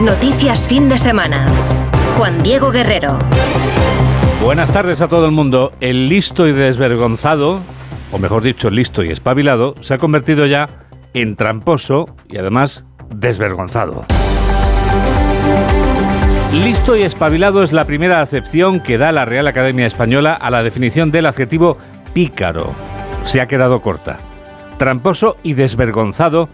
Noticias 0.00 0.66
fin 0.66 0.88
de 0.88 0.96
semana. 0.96 1.44
Juan 2.16 2.42
Diego 2.42 2.70
Guerrero. 2.70 3.18
Buenas 4.42 4.72
tardes 4.72 5.02
a 5.02 5.08
todo 5.08 5.26
el 5.26 5.32
mundo. 5.32 5.70
El 5.82 6.08
listo 6.08 6.48
y 6.48 6.52
desvergonzado, 6.52 7.60
o 8.10 8.18
mejor 8.18 8.42
dicho, 8.42 8.70
listo 8.70 9.04
y 9.04 9.10
espabilado, 9.10 9.74
se 9.82 9.92
ha 9.92 9.98
convertido 9.98 10.46
ya 10.46 10.70
en 11.12 11.36
tramposo 11.36 12.06
y 12.26 12.38
además 12.38 12.86
desvergonzado. 13.14 14.06
Listo 16.54 16.96
y 16.96 17.02
espabilado 17.02 17.64
es 17.64 17.74
la 17.74 17.84
primera 17.84 18.22
acepción 18.22 18.80
que 18.80 18.96
da 18.96 19.12
la 19.12 19.26
Real 19.26 19.46
Academia 19.46 19.86
Española 19.86 20.32
a 20.32 20.50
la 20.50 20.62
definición 20.62 21.10
del 21.12 21.26
adjetivo 21.26 21.76
pícaro. 22.14 22.72
Se 23.24 23.42
ha 23.42 23.46
quedado 23.46 23.82
corta. 23.82 24.16
Tramposo 24.78 25.36
y 25.42 25.52
desvergonzado 25.52 26.48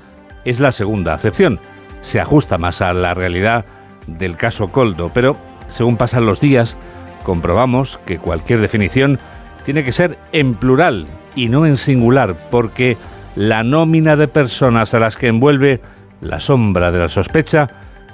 es 0.45 0.59
la 0.59 0.73
segunda 0.73 1.15
acepción. 1.15 1.61
Se 2.01 2.21
ajusta 2.21 2.59
más 2.59 2.81
a 2.81 2.93
la 2.95 3.15
realidad 3.15 3.65
del 4.07 4.37
caso 4.37 4.69
Coldo, 4.69 5.11
pero 5.13 5.37
según 5.69 5.97
pasan 5.97 6.27
los 6.27 6.41
días, 6.41 6.77
comprobamos 7.23 7.99
que 8.07 8.19
cualquier 8.19 8.61
definición 8.61 9.19
tiene 9.65 9.85
que 9.85 9.93
ser 9.93 10.19
en 10.33 10.55
plural 10.55 11.07
y 11.37 11.49
no 11.49 11.67
en 11.67 11.77
singular, 11.77 12.37
porque 12.51 12.97
la 13.37 13.63
nómina 13.63 14.17
de 14.17 14.29
personas 14.29 14.95
a 14.95 15.01
las 15.01 15.17
que 15.17 15.29
envuelve 15.29 15.81
la 16.21 16.41
sombra 16.41 16.91
de 16.91 16.99
la 16.99 17.09
sospecha 17.09 17.69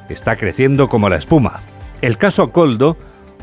está 0.09 0.37
creciendo 0.37 0.89
como 0.89 1.09
la 1.09 1.17
espuma. 1.17 1.63
El 2.03 2.19
caso 2.19 2.53
Coldo, 2.53 2.97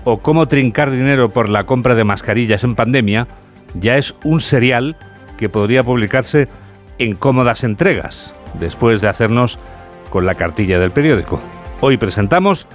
o 0.04 0.20
cómo 0.20 0.48
trincar 0.48 0.92
dinero 0.92 1.30
por 1.30 1.50
la 1.50 1.66
compra 1.66 1.96
de 1.96 2.04
mascarillas 2.04 2.64
en 2.64 2.76
pandemia, 2.76 3.28
ya 3.74 3.98
es 3.98 4.16
un 4.24 4.42
serial 4.42 4.98
que 5.38 5.50
podría 5.50 5.84
publicarse 5.84 6.48
en 7.00 7.16
cómodas 7.16 7.64
entregas, 7.64 8.34
después 8.60 9.02
de 9.02 9.08
hacernos 9.08 9.60
con 10.14 10.28
la 10.28 10.36
cartilla 10.36 10.78
del 10.78 10.92
periódico. 10.92 11.42
Hoy 11.82 11.98
presentamos 11.98 12.68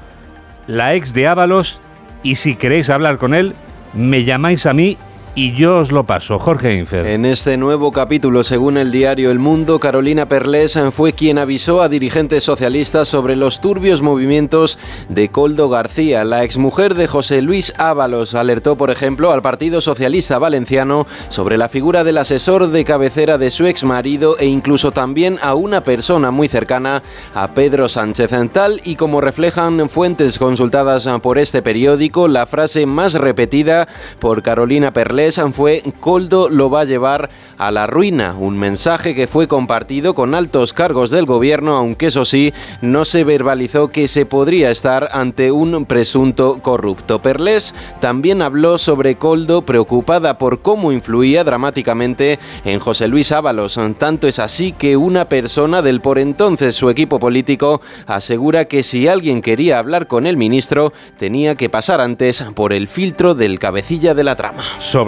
la 0.67 0.97
ex 0.97 1.15
de 1.15 1.29
Ábalos 1.29 1.79
y 2.25 2.35
si 2.35 2.57
queréis 2.57 2.91
hablar 2.91 3.17
con 3.17 3.33
él, 3.33 3.55
me 3.95 4.25
llamáis 4.25 4.67
a 4.67 4.73
mí 4.73 4.99
y 5.35 5.53
yo 5.53 5.77
os 5.77 5.93
lo 5.93 6.05
paso. 6.05 6.39
Jorge 6.39 6.77
Infer. 6.77 7.07
En 7.07 7.25
este 7.25 7.57
nuevo 7.57 7.93
capítulo, 7.93 8.43
según 8.43 8.77
el 8.77 8.91
diario 8.91 9.31
El 9.31 9.39
Mundo, 9.39 9.79
Carolina 9.79 10.27
Perlés 10.27 10.79
fue 10.93 11.13
quien 11.13 11.39
avisó 11.39 11.83
a 11.83 11.89
dirigentes 11.89 12.43
socialistas 12.45 13.09
sobre 13.09 13.37
los 13.37 13.61
turbios 13.61 14.03
movimientos 14.03 14.79
de 15.09 15.29
Coldo 15.29 15.69
García. 15.69 16.25
La 16.25 16.43
exmujer 16.43 16.95
de 16.95 17.07
José 17.07 17.43
Luis 17.43 17.73
Ábalos 17.79 18.35
alertó, 18.35 18.77
por 18.77 18.91
ejemplo, 18.91 19.31
al 19.31 19.43
Partido 19.43 19.81
Socialista 19.81 20.39
Valenciano 20.39 21.07
sobre 21.29 21.57
la 21.57 21.69
figura 21.69 22.03
del 22.03 22.19
asesor 22.19 22.69
de 22.69 22.85
cabecera 22.85 23.39
de 23.39 23.51
su 23.51 23.67
exmarido 23.67 24.39
e 24.39 24.47
incluso 24.47 24.91
también 24.91 25.39
a 25.43 25.55
una 25.55 25.85
persona 25.85 26.31
muy 26.31 26.49
cercana 26.49 27.03
a 27.35 27.49
Pedro 27.55 27.89
Sánchez. 27.89 28.31
Tal 28.53 28.81
y 28.85 28.97
como 28.97 29.21
reflejan 29.21 29.89
fuentes 29.89 30.39
consultadas 30.39 31.09
por 31.23 31.39
este 31.39 31.63
periódico, 31.63 32.29
la 32.29 32.47
frase 32.47 32.87
más 32.87 33.15
repetida 33.15 33.87
por 34.19 34.43
Carolina 34.43 34.93
Perlés 34.93 35.28
fue 35.53 35.83
Coldo 36.01 36.49
lo 36.49 36.71
va 36.71 36.81
a 36.81 36.85
llevar 36.85 37.31
a 37.59 37.71
la 37.71 37.87
ruina, 37.87 38.37
un 38.39 38.59
mensaje 38.59 39.15
que 39.15 39.27
fue 39.27 39.49
compartido 39.49 40.15
con 40.15 40.35
altos 40.35 40.73
cargos 40.73 41.11
del 41.11 41.27
gobierno, 41.27 41.77
aunque 41.77 42.07
eso 42.07 42.25
sí, 42.25 42.53
no 42.81 43.05
se 43.05 43.25
verbalizó 43.25 43.89
que 43.89 44.09
se 44.09 44.27
podría 44.27 44.71
estar 44.71 45.09
ante 45.13 45.51
un 45.51 45.85
presunto 45.85 46.61
corrupto. 46.63 47.21
Perles 47.21 47.75
también 48.01 48.43
habló 48.43 48.79
sobre 48.79 49.17
Coldo 49.17 49.63
preocupada 49.63 50.39
por 50.39 50.63
cómo 50.63 50.93
influía 50.93 51.45
dramáticamente 51.45 52.39
en 52.65 52.79
José 52.79 53.09
Luis 53.09 53.33
Ábalos. 53.33 53.79
Tanto 53.99 54.29
es 54.29 54.39
así 54.39 54.73
que 54.73 54.97
una 54.97 55.27
persona 55.27 55.83
del 55.83 56.01
por 56.01 56.19
entonces 56.19 56.77
su 56.77 56.91
equipo 56.91 57.19
político 57.19 57.81
asegura 58.07 58.67
que 58.67 58.83
si 58.83 59.09
alguien 59.09 59.43
quería 59.43 59.79
hablar 59.79 60.07
con 60.07 60.27
el 60.27 60.37
ministro 60.37 60.93
tenía 61.19 61.57
que 61.57 61.69
pasar 61.69 62.01
antes 62.01 62.43
por 62.55 62.73
el 62.73 62.89
filtro 62.89 63.35
del 63.35 63.59
cabecilla 63.59 64.15
de 64.15 64.25
la 64.25 64.37
trama 64.37 64.65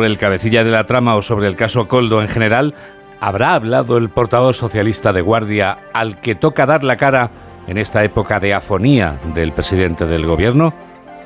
el 0.06 0.18
cabecilla 0.18 0.64
de 0.64 0.70
la 0.70 0.84
trama 0.84 1.16
o 1.16 1.22
sobre 1.22 1.46
el 1.46 1.56
caso 1.56 1.88
Coldo 1.88 2.22
en 2.22 2.28
general, 2.28 2.74
¿habrá 3.20 3.54
hablado 3.54 3.96
el 3.96 4.08
portavoz 4.08 4.56
socialista 4.56 5.12
de 5.12 5.20
Guardia 5.20 5.78
al 5.92 6.20
que 6.20 6.34
toca 6.34 6.66
dar 6.66 6.84
la 6.84 6.96
cara 6.96 7.30
en 7.66 7.78
esta 7.78 8.04
época 8.04 8.40
de 8.40 8.54
afonía 8.54 9.18
del 9.34 9.52
presidente 9.52 10.06
del 10.06 10.26
gobierno? 10.26 10.74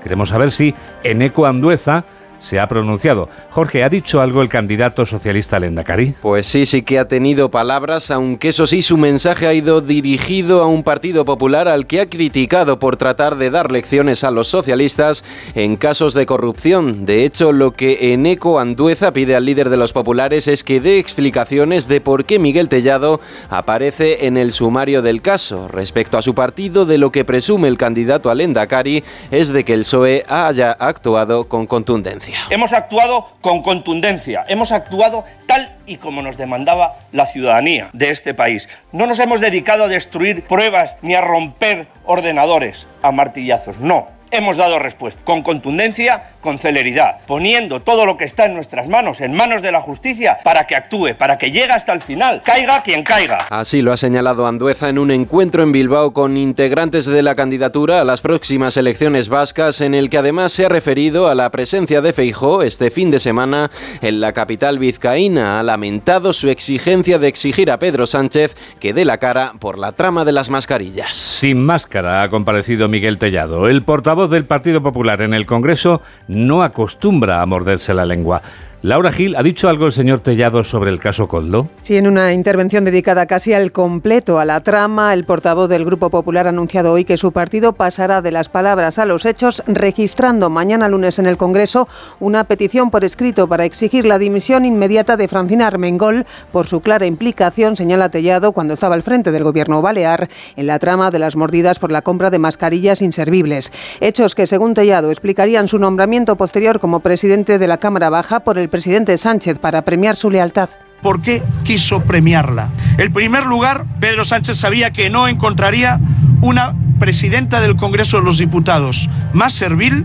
Queremos 0.03 0.29
saber 0.29 0.53
si 0.53 0.75
Eneco 1.03 1.47
Andueza 1.47 2.05
se 2.45 2.61
ha 2.61 2.69
pronunciado. 2.69 3.29
Jorge, 3.51 3.83
¿ha 3.83 3.89
dicho 3.89 4.21
algo 4.21 4.43
el 4.43 4.49
candidato 4.49 5.07
socialista 5.07 5.59
Lendakari? 5.59 6.15
Pues 6.21 6.47
sí, 6.47 6.67
sí 6.67 6.83
que 6.83 6.99
ha 6.99 7.09
tenido 7.09 7.51
palabras, 7.51 8.11
aunque 8.11 8.51
eso 8.51 8.67
sí, 8.67 8.83
su 8.83 8.97
mensaje 8.97 9.47
ha 9.47 9.55
ido 9.55 9.81
dirigido 9.81 10.63
a 10.63 10.67
un 10.67 10.83
Partido 10.83 11.25
Popular 11.25 11.69
al 11.69 11.87
que 11.87 12.01
ha 12.01 12.09
criticado 12.09 12.79
por 12.79 12.97
tratar 12.97 13.37
de 13.37 13.51
dar 13.51 13.73
lecciones 13.73 14.25
a 14.25 14.31
los 14.31 14.49
socialistas 14.49 15.25
en 15.55 15.77
casos 15.77 16.15
de 16.15 16.27
corrupción. 16.27 17.07
De 17.07 17.25
hecho, 17.25 17.53
lo 17.53 17.73
que 17.73 18.13
Eneco 18.13 18.61
Andueza 18.61 19.13
pide 19.13 19.35
al 19.35 19.47
líder 19.47 19.71
de 19.71 19.77
los 19.77 19.93
populares 19.93 20.49
es 20.49 20.63
que 20.65 20.81
dé 20.81 20.99
explicaciones 20.99 21.89
de 21.89 22.01
por 22.01 22.25
qué 22.27 22.39
Miguel 22.39 22.69
Tellado 22.69 23.21
aparece 23.49 24.27
en 24.27 24.37
el 24.37 24.53
sumario 24.53 25.01
del 25.03 25.23
caso. 25.23 25.69
Respecto 25.69 26.19
a 26.19 26.23
su 26.23 26.35
partido, 26.35 26.85
de 26.85 26.99
lo 26.99 27.11
que 27.11 27.25
presume 27.25 27.69
el 27.69 27.79
candidato 27.79 28.31
al 28.31 28.41
Endacari 28.41 29.05
es 29.31 29.49
de 29.49 29.65
que 29.65 29.75
el 29.75 29.81
PSOE 29.81 30.25
haya 30.29 30.73
actuado 30.73 31.45
con 31.45 31.67
contundencia. 31.67 32.34
Hemos 32.51 32.73
actuado 32.73 33.29
con 33.41 33.63
contundencia, 33.63 34.45
hemos 34.49 34.73
actuado 34.73 35.25
tal 35.47 35.77
y 35.87 35.97
como 35.97 36.23
nos 36.23 36.37
demandaba 36.37 36.97
la 37.13 37.27
ciudadanía 37.27 37.91
de 37.93 38.11
este 38.11 38.35
país. 38.35 38.69
No 38.93 39.07
nos 39.07 39.19
hemos 39.19 39.41
dedicado 39.41 39.85
a 39.85 39.89
destruir 39.89 40.45
pruebas 40.45 40.97
ni 41.03 41.15
a 41.15 41.21
romper 41.21 41.87
ordenadores 42.05 42.87
a 43.03 43.13
martillazos, 43.13 43.81
no 43.81 44.14
hemos 44.31 44.57
dado 44.57 44.79
respuesta 44.79 45.23
con 45.25 45.43
contundencia, 45.43 46.23
con 46.41 46.59
celeridad, 46.59 47.19
poniendo 47.27 47.81
todo 47.81 48.07
lo 48.07 48.17
que 48.17 48.25
está 48.25 48.47
en 48.47 48.55
nuestras 48.55 48.89
manos, 48.89 49.21
en 49.21 49.33
manos 49.33 49.63
de 49.63 49.73
la 49.73 49.81
justicia, 49.81 50.39
para 50.43 50.67
que 50.67 50.77
actúe, 50.77 51.15
para 51.17 51.39
que 51.39 51.51
llegue 51.51 51.73
hasta 51.73 51.93
el 51.93 52.01
final, 52.01 52.43
caiga 52.45 52.83
quien 52.83 53.05
caiga. 53.05 53.39
Así 53.51 53.83
lo 53.83 53.93
ha 53.93 53.97
señalado 53.97 54.47
Andueza 54.47 54.89
en 54.89 54.99
un 54.99 55.11
encuentro 55.11 55.63
en 55.63 55.73
Bilbao 55.73 56.13
con 56.13 56.37
integrantes 56.37 57.07
de 57.07 57.23
la 57.23 57.35
candidatura 57.35 58.01
a 58.01 58.05
las 58.05 58.21
próximas 58.21 58.77
elecciones 58.77 59.29
vascas, 59.29 59.81
en 59.81 59.95
el 59.95 60.11
que 60.11 60.19
además 60.19 60.53
se 60.53 60.67
ha 60.67 60.69
referido 60.69 61.29
a 61.29 61.35
la 61.35 61.51
presencia 61.51 62.01
de 62.01 62.13
Feijó 62.13 62.63
este 62.63 62.91
fin 62.91 63.11
de 63.11 63.21
semana 63.21 63.71
en 64.03 64.21
la 64.21 64.33
capital 64.33 64.79
vizcaína. 64.79 65.61
Ha 65.61 65.63
lamentado 65.63 66.33
su 66.33 66.49
exigencia 66.49 67.19
de 67.19 67.29
exigir 67.29 67.71
a 67.71 67.79
Pedro 67.79 68.07
Sánchez 68.07 68.57
que 68.81 68.93
dé 68.93 69.05
la 69.05 69.19
cara 69.19 69.53
por 69.59 69.79
la 69.79 69.93
trama 69.93 70.25
de 70.25 70.33
las 70.33 70.51
mascarillas. 70.51 71.17
Sin 71.17 71.65
máscara 71.65 72.23
ha 72.23 72.29
comparecido 72.29 72.89
Miguel 72.89 73.19
Tellado, 73.19 73.69
el 73.69 73.83
portavoz 73.83 74.14
del 74.15 74.47
Partido 74.47 74.83
Popular 74.83 75.23
en 75.23 75.35
el 75.35 75.45
Congreso 75.45 76.01
no 76.29 76.63
acostumbra 76.63 77.43
a 77.43 77.47
morderse 77.47 77.93
la 77.93 78.07
lengua. 78.07 78.43
Laura 78.85 79.13
Gil, 79.13 79.35
¿ha 79.35 79.43
dicho 79.43 79.71
algo 79.71 79.87
el 79.87 79.93
señor 79.93 80.21
Tellado 80.21 80.63
sobre 80.63 80.91
el 80.91 80.99
caso 80.99 81.27
Coldo? 81.27 81.69
Sí, 81.85 81.97
en 81.97 82.07
una 82.07 82.35
intervención 82.35 82.85
dedicada 82.85 83.25
casi 83.25 83.55
al 83.55 83.73
completo 83.73 84.39
a 84.39 84.45
la 84.45 84.61
trama, 84.61 85.15
el 85.15 85.25
portavoz 85.25 85.71
del 85.71 85.87
Grupo 85.87 86.11
Popular 86.11 86.45
ha 86.45 86.51
anunciado 86.51 86.93
hoy 86.93 87.07
que 87.07 87.17
su 87.17 87.33
partido 87.33 87.73
pasará 87.73 88.21
de 88.21 88.31
las 88.31 88.51
palabras 88.51 88.99
a 88.99 89.07
los 89.07 89.25
hechos, 89.25 89.63
registrando 89.67 90.51
mañana 90.51 90.91
lunes 90.91 91.19
en 91.19 91.25
el 91.25 91.39
Congreso 91.39 91.89
una 92.21 92.45
petición 92.45 92.91
por 92.91 93.05
escrito 93.05 93.49
para 93.49 93.65
exigir 93.65 94.05
la 94.05 94.19
dimisión 94.19 94.67
inmediata 94.67 95.17
de 95.17 95.29
Francina 95.29 95.67
Armengol 95.67 96.27
por 96.53 96.67
su 96.67 96.83
clara 96.83 97.07
implicación, 97.07 97.77
señala 97.77 98.11
Tellado, 98.11 98.53
cuando 98.53 98.75
estaba 98.75 98.97
al 98.97 99.03
frente 99.03 99.33
del 99.33 99.45
gobierno 99.45 99.81
balear 99.81 100.29
en 100.57 100.67
la 100.67 100.79
trama 100.79 101.11
de 101.11 101.21
las 101.21 101.37
mordidas 101.37 101.79
por 101.79 101.91
la 101.91 102.03
compra 102.03 102.29
de 102.29 102.39
mascarillas 102.39 103.01
inservibles. 103.01 103.73
Hechos 104.03 104.35
que, 104.35 104.47
según 104.47 104.75
Tellado, 104.75 105.11
explicarían 105.11 105.69
su 105.69 105.79
nombramiento 105.79 106.37
posterior 106.37 106.81
como 106.81 107.01
presidente 107.01 107.59
de 107.59 107.67
la 107.67 107.79
Cámara 107.79 108.11
Baja 108.11 108.41
por 108.41 108.59
el 108.59 108.74
presidente 108.75 109.17
Sánchez 109.19 109.61
para 109.61 109.83
premiar 109.83 110.17
su 110.17 110.31
lealtad. 110.31 110.69
¿Por 111.01 111.23
qué 111.23 111.45
quiso 111.63 112.01
premiarla? 112.01 112.71
En 112.99 113.13
primer 113.13 113.47
lugar, 113.47 113.85
Pedro 114.01 114.25
Sánchez 114.25 114.59
sabía 114.59 114.91
que 114.91 115.11
no 115.11 115.29
encontraría 115.29 116.01
una 116.41 116.75
presidenta 116.99 117.61
del 117.61 117.77
Congreso 117.77 118.17
de 118.17 118.25
los 118.25 118.39
Diputados 118.39 119.09
más 119.33 119.53
servil 119.53 120.05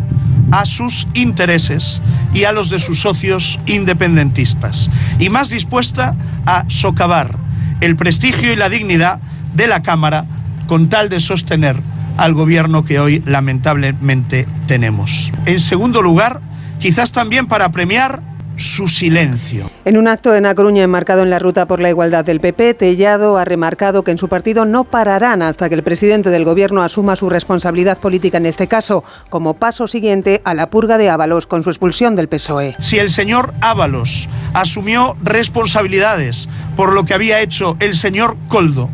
a 0.52 0.66
sus 0.66 1.08
intereses 1.16 2.00
y 2.32 2.44
a 2.44 2.52
los 2.52 2.70
de 2.70 2.78
sus 2.78 3.00
socios 3.00 3.60
independentistas 3.66 4.92
y 5.18 5.30
más 5.30 5.50
dispuesta 5.50 6.14
a 6.46 6.66
socavar 6.68 7.38
el 7.82 7.96
prestigio 7.96 8.54
y 8.54 8.56
la 8.56 8.70
dignidad 8.70 9.18
de 9.56 9.66
la 9.66 9.82
Cámara 9.82 10.28
con 10.68 10.90
tal 10.90 11.10
de 11.10 11.20
sostener 11.20 11.82
al 12.18 12.36
gobierno 12.36 12.86
que 12.86 13.00
hoy 13.00 13.24
lamentablemente 13.26 14.48
tenemos. 14.68 15.32
En 15.48 15.60
segundo 15.60 16.04
lugar, 16.04 16.40
quizás 16.78 17.12
también 17.12 17.48
para 17.48 17.72
premiar 17.72 18.22
su 18.60 18.88
silencio. 18.88 19.72
En 19.86 19.98
un 19.98 20.08
acto 20.08 20.36
en 20.36 20.46
A 20.46 20.54
Coruña 20.54 20.84
enmarcado 20.84 21.24
en 21.24 21.30
la 21.30 21.40
ruta 21.40 21.66
por 21.66 21.80
la 21.80 21.90
igualdad 21.90 22.26
del 22.26 22.40
PP, 22.40 22.74
Tellado 22.74 23.38
ha 23.38 23.46
remarcado 23.46 24.04
que 24.04 24.12
en 24.12 24.18
su 24.18 24.28
partido 24.28 24.66
no 24.66 24.84
pararán 24.84 25.42
hasta 25.42 25.70
que 25.70 25.76
el 25.76 25.84
presidente 25.84 26.30
del 26.30 26.44
gobierno 26.44 26.84
asuma 26.84 27.16
su 27.16 27.30
responsabilidad 27.30 27.98
política 27.98 28.38
en 28.38 28.46
este 28.46 28.68
caso, 28.68 29.04
como 29.30 29.54
paso 29.54 29.88
siguiente 29.88 30.42
a 30.44 30.54
la 30.54 30.70
purga 30.70 30.98
de 30.98 31.10
Ábalos 31.10 31.48
con 31.48 31.64
su 31.64 31.70
expulsión 31.70 32.16
del 32.16 32.28
PSOE. 32.28 32.76
Si 32.80 33.00
el 33.00 33.10
señor 33.10 33.54
Ábalos 33.62 34.28
asumió 34.54 35.16
responsabilidades 35.24 36.50
por 36.76 36.94
lo 36.94 37.06
que 37.06 37.14
había 37.14 37.40
hecho 37.42 37.78
el 37.80 37.96
señor 37.96 38.38
Coldo, 38.50 38.90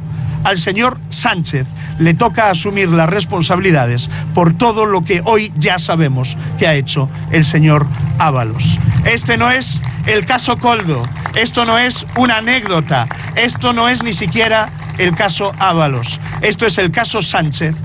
al 0.46 0.58
señor 0.58 1.00
Sánchez 1.10 1.68
le 2.00 2.14
toca 2.14 2.50
asumir 2.50 2.90
las 2.90 3.10
responsabilidades 3.10 4.10
por 4.34 4.58
todo 4.58 4.86
lo 4.86 5.04
que 5.04 5.22
hoy 5.26 5.52
ya 5.58 5.80
sabemos 5.80 6.38
que 6.58 6.68
ha 6.68 6.76
hecho 6.76 7.10
el 7.32 7.44
señor 7.44 7.88
Ábalos. 8.20 8.78
Este 9.04 9.38
no 9.38 9.52
es 9.52 9.82
el 10.06 10.26
caso 10.26 10.56
Coldo, 10.58 11.02
esto 11.36 11.66
no 11.66 11.78
es 11.78 12.06
una 12.16 12.38
anécdota, 12.38 13.08
esto 13.36 13.74
no 13.74 13.90
es 13.90 14.04
ni 14.04 14.14
siquiera 14.14 14.70
el 14.98 15.16
caso 15.16 15.52
Ábalos, 15.60 16.20
esto 16.42 16.66
es 16.66 16.78
el 16.78 16.92
caso 16.92 17.22
Sánchez. 17.22 17.76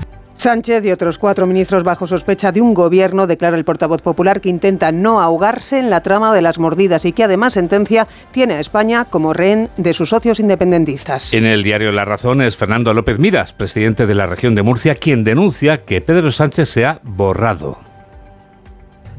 Sánchez 0.41 0.83
y 0.85 0.89
otros 0.89 1.19
cuatro 1.19 1.45
ministros 1.45 1.83
bajo 1.83 2.07
sospecha 2.07 2.51
de 2.51 2.61
un 2.61 2.73
gobierno, 2.73 3.27
declara 3.27 3.55
el 3.55 3.63
portavoz 3.63 4.01
popular, 4.01 4.41
que 4.41 4.49
intenta 4.49 4.91
no 4.91 5.21
ahogarse 5.21 5.77
en 5.77 5.91
la 5.91 6.01
trama 6.01 6.33
de 6.33 6.41
las 6.41 6.57
mordidas 6.57 7.05
y 7.05 7.11
que 7.11 7.25
además 7.25 7.53
sentencia 7.53 8.07
tiene 8.31 8.55
a 8.55 8.59
España 8.59 9.05
como 9.05 9.33
rehén 9.33 9.69
de 9.77 9.93
sus 9.93 10.09
socios 10.09 10.39
independentistas. 10.39 11.31
En 11.31 11.45
el 11.45 11.61
diario 11.61 11.91
La 11.91 12.05
Razón 12.05 12.41
es 12.41 12.57
Fernando 12.57 12.91
López 12.95 13.19
Miras, 13.19 13.53
presidente 13.53 14.07
de 14.07 14.15
la 14.15 14.25
región 14.25 14.55
de 14.55 14.63
Murcia, 14.63 14.95
quien 14.95 15.23
denuncia 15.23 15.85
que 15.85 16.01
Pedro 16.01 16.31
Sánchez 16.31 16.69
se 16.69 16.87
ha 16.87 17.01
borrado. 17.03 17.77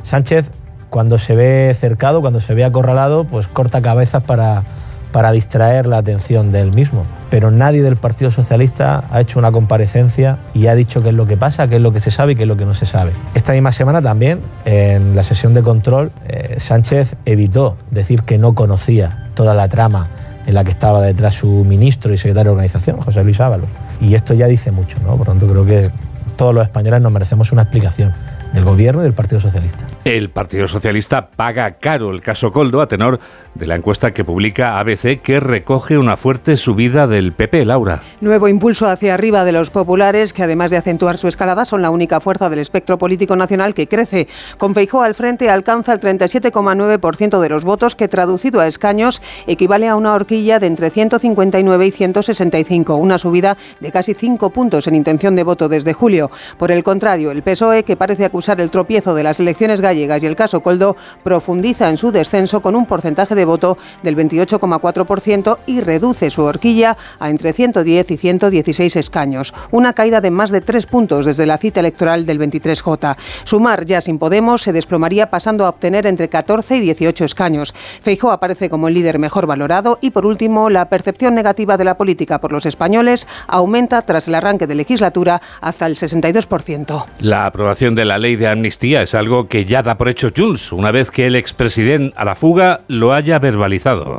Sánchez, 0.02 0.50
cuando 0.90 1.18
se 1.18 1.36
ve 1.36 1.72
cercado, 1.78 2.20
cuando 2.20 2.40
se 2.40 2.52
ve 2.54 2.64
acorralado, 2.64 3.22
pues 3.22 3.46
corta 3.46 3.80
cabezas 3.80 4.24
para 4.24 4.64
para 5.12 5.30
distraer 5.30 5.86
la 5.86 5.98
atención 5.98 6.52
del 6.52 6.72
mismo. 6.72 7.04
Pero 7.30 7.50
nadie 7.50 7.82
del 7.82 7.96
Partido 7.96 8.30
Socialista 8.30 9.04
ha 9.10 9.20
hecho 9.20 9.38
una 9.38 9.52
comparecencia 9.52 10.38
y 10.54 10.66
ha 10.66 10.74
dicho 10.74 11.02
qué 11.02 11.10
es 11.10 11.14
lo 11.14 11.26
que 11.26 11.36
pasa, 11.36 11.68
qué 11.68 11.76
es 11.76 11.82
lo 11.82 11.92
que 11.92 12.00
se 12.00 12.10
sabe 12.10 12.32
y 12.32 12.34
qué 12.34 12.42
es 12.42 12.48
lo 12.48 12.56
que 12.56 12.64
no 12.64 12.74
se 12.74 12.86
sabe. 12.86 13.12
Esta 13.34 13.52
misma 13.52 13.72
semana 13.72 14.02
también, 14.02 14.40
en 14.64 15.14
la 15.14 15.22
sesión 15.22 15.54
de 15.54 15.62
control, 15.62 16.10
eh, 16.28 16.56
Sánchez 16.58 17.16
evitó 17.24 17.76
decir 17.90 18.22
que 18.22 18.38
no 18.38 18.54
conocía 18.54 19.30
toda 19.34 19.54
la 19.54 19.68
trama 19.68 20.08
en 20.46 20.54
la 20.54 20.64
que 20.64 20.70
estaba 20.70 21.00
detrás 21.02 21.34
su 21.34 21.64
ministro 21.64 22.12
y 22.12 22.16
secretario 22.16 22.50
de 22.50 22.54
organización, 22.54 23.00
José 23.00 23.22
Luis 23.22 23.40
Ábalos. 23.40 23.68
Y 24.00 24.14
esto 24.14 24.34
ya 24.34 24.46
dice 24.46 24.72
mucho, 24.72 24.98
¿no? 25.04 25.16
Por 25.16 25.26
tanto, 25.26 25.46
creo 25.46 25.64
que 25.64 25.90
todos 26.36 26.54
los 26.54 26.64
españoles 26.64 27.00
nos 27.00 27.12
merecemos 27.12 27.52
una 27.52 27.62
explicación 27.62 28.12
del 28.52 28.64
gobierno 28.64 29.00
y 29.00 29.04
del 29.04 29.14
Partido 29.14 29.40
Socialista. 29.40 29.86
El 30.04 30.28
Partido 30.28 30.66
Socialista 30.66 31.30
paga 31.30 31.70
caro 31.72 32.10
el 32.10 32.20
caso 32.20 32.52
Coldo 32.52 32.80
a 32.80 32.88
tenor 32.88 33.20
de 33.54 33.66
la 33.66 33.76
encuesta 33.76 34.12
que 34.12 34.24
publica 34.24 34.78
ABC 34.78 35.20
que 35.22 35.40
recoge 35.40 35.98
una 35.98 36.16
fuerte 36.16 36.56
subida 36.56 37.06
del 37.06 37.32
PP, 37.32 37.64
Laura. 37.64 38.02
Nuevo 38.20 38.48
impulso 38.48 38.86
hacia 38.86 39.14
arriba 39.14 39.44
de 39.44 39.52
los 39.52 39.70
populares 39.70 40.32
que 40.32 40.42
además 40.42 40.70
de 40.70 40.76
acentuar 40.76 41.18
su 41.18 41.28
escalada 41.28 41.64
son 41.64 41.82
la 41.82 41.90
única 41.90 42.20
fuerza 42.20 42.50
del 42.50 42.58
espectro 42.58 42.98
político 42.98 43.36
nacional 43.36 43.74
que 43.74 43.88
crece. 43.88 44.28
Con 44.58 44.74
Feijó 44.74 45.02
al 45.02 45.14
frente 45.14 45.48
alcanza 45.48 45.92
el 45.92 46.00
37,9% 46.00 47.40
de 47.40 47.48
los 47.48 47.64
votos 47.64 47.94
que 47.94 48.08
traducido 48.08 48.60
a 48.60 48.66
escaños 48.66 49.22
equivale 49.46 49.88
a 49.88 49.96
una 49.96 50.14
horquilla 50.14 50.58
de 50.58 50.66
entre 50.66 50.90
159 50.90 51.86
y 51.86 51.90
165, 51.90 52.96
una 52.96 53.18
subida 53.18 53.56
de 53.80 53.92
casi 53.92 54.14
5 54.14 54.50
puntos 54.50 54.86
en 54.86 54.94
intención 54.94 55.36
de 55.36 55.44
voto 55.44 55.68
desde 55.68 55.92
julio. 55.92 56.30
Por 56.58 56.70
el 56.70 56.82
contrario, 56.82 57.30
el 57.30 57.42
PSOE 57.42 57.84
que 57.84 57.96
parece 57.96 58.24
acusar 58.24 58.41
el 58.48 58.70
tropiezo 58.70 59.14
de 59.14 59.22
las 59.22 59.40
elecciones 59.40 59.80
gallegas 59.80 60.22
y 60.22 60.26
el 60.26 60.36
caso 60.36 60.60
Coldo, 60.60 60.96
profundiza 61.22 61.88
en 61.88 61.96
su 61.96 62.10
descenso 62.10 62.60
con 62.60 62.74
un 62.74 62.86
porcentaje 62.86 63.34
de 63.34 63.44
voto 63.44 63.78
del 64.02 64.16
28,4% 64.16 65.58
y 65.66 65.80
reduce 65.80 66.30
su 66.30 66.42
horquilla 66.42 66.96
a 67.18 67.30
entre 67.30 67.52
110 67.52 68.10
y 68.10 68.16
116 68.16 68.96
escaños, 68.96 69.54
una 69.70 69.92
caída 69.92 70.20
de 70.20 70.30
más 70.30 70.50
de 70.50 70.60
tres 70.60 70.86
puntos 70.86 71.24
desde 71.24 71.46
la 71.46 71.58
cita 71.58 71.80
electoral 71.80 72.26
del 72.26 72.38
23J. 72.38 73.16
Sumar 73.44 73.86
ya 73.86 74.00
sin 74.00 74.18
Podemos 74.18 74.62
se 74.62 74.72
desplomaría 74.72 75.30
pasando 75.30 75.66
a 75.66 75.68
obtener 75.68 76.06
entre 76.06 76.28
14 76.28 76.76
y 76.76 76.80
18 76.80 77.24
escaños. 77.24 77.74
Feijó 78.02 78.30
aparece 78.30 78.68
como 78.68 78.88
el 78.88 78.94
líder 78.94 79.18
mejor 79.18 79.46
valorado 79.46 79.98
y 80.00 80.10
por 80.10 80.26
último 80.26 80.70
la 80.70 80.88
percepción 80.88 81.34
negativa 81.34 81.76
de 81.76 81.84
la 81.84 81.96
política 81.96 82.40
por 82.40 82.52
los 82.52 82.66
españoles 82.66 83.26
aumenta 83.46 84.02
tras 84.02 84.28
el 84.28 84.34
arranque 84.34 84.66
de 84.66 84.74
legislatura 84.74 85.40
hasta 85.60 85.86
el 85.86 85.96
62%. 85.96 87.04
La 87.20 87.46
aprobación 87.46 87.94
de 87.94 88.04
la 88.04 88.18
ley 88.18 88.31
de 88.36 88.48
amnistía 88.48 89.02
es 89.02 89.14
algo 89.14 89.46
que 89.46 89.64
ya 89.64 89.82
da 89.82 89.96
por 89.96 90.08
hecho 90.08 90.30
Junts, 90.36 90.72
una 90.72 90.90
vez 90.90 91.10
que 91.10 91.26
el 91.26 91.36
expresidente 91.36 92.14
a 92.16 92.24
la 92.24 92.34
fuga 92.34 92.82
lo 92.88 93.12
haya 93.12 93.38
verbalizado. 93.38 94.18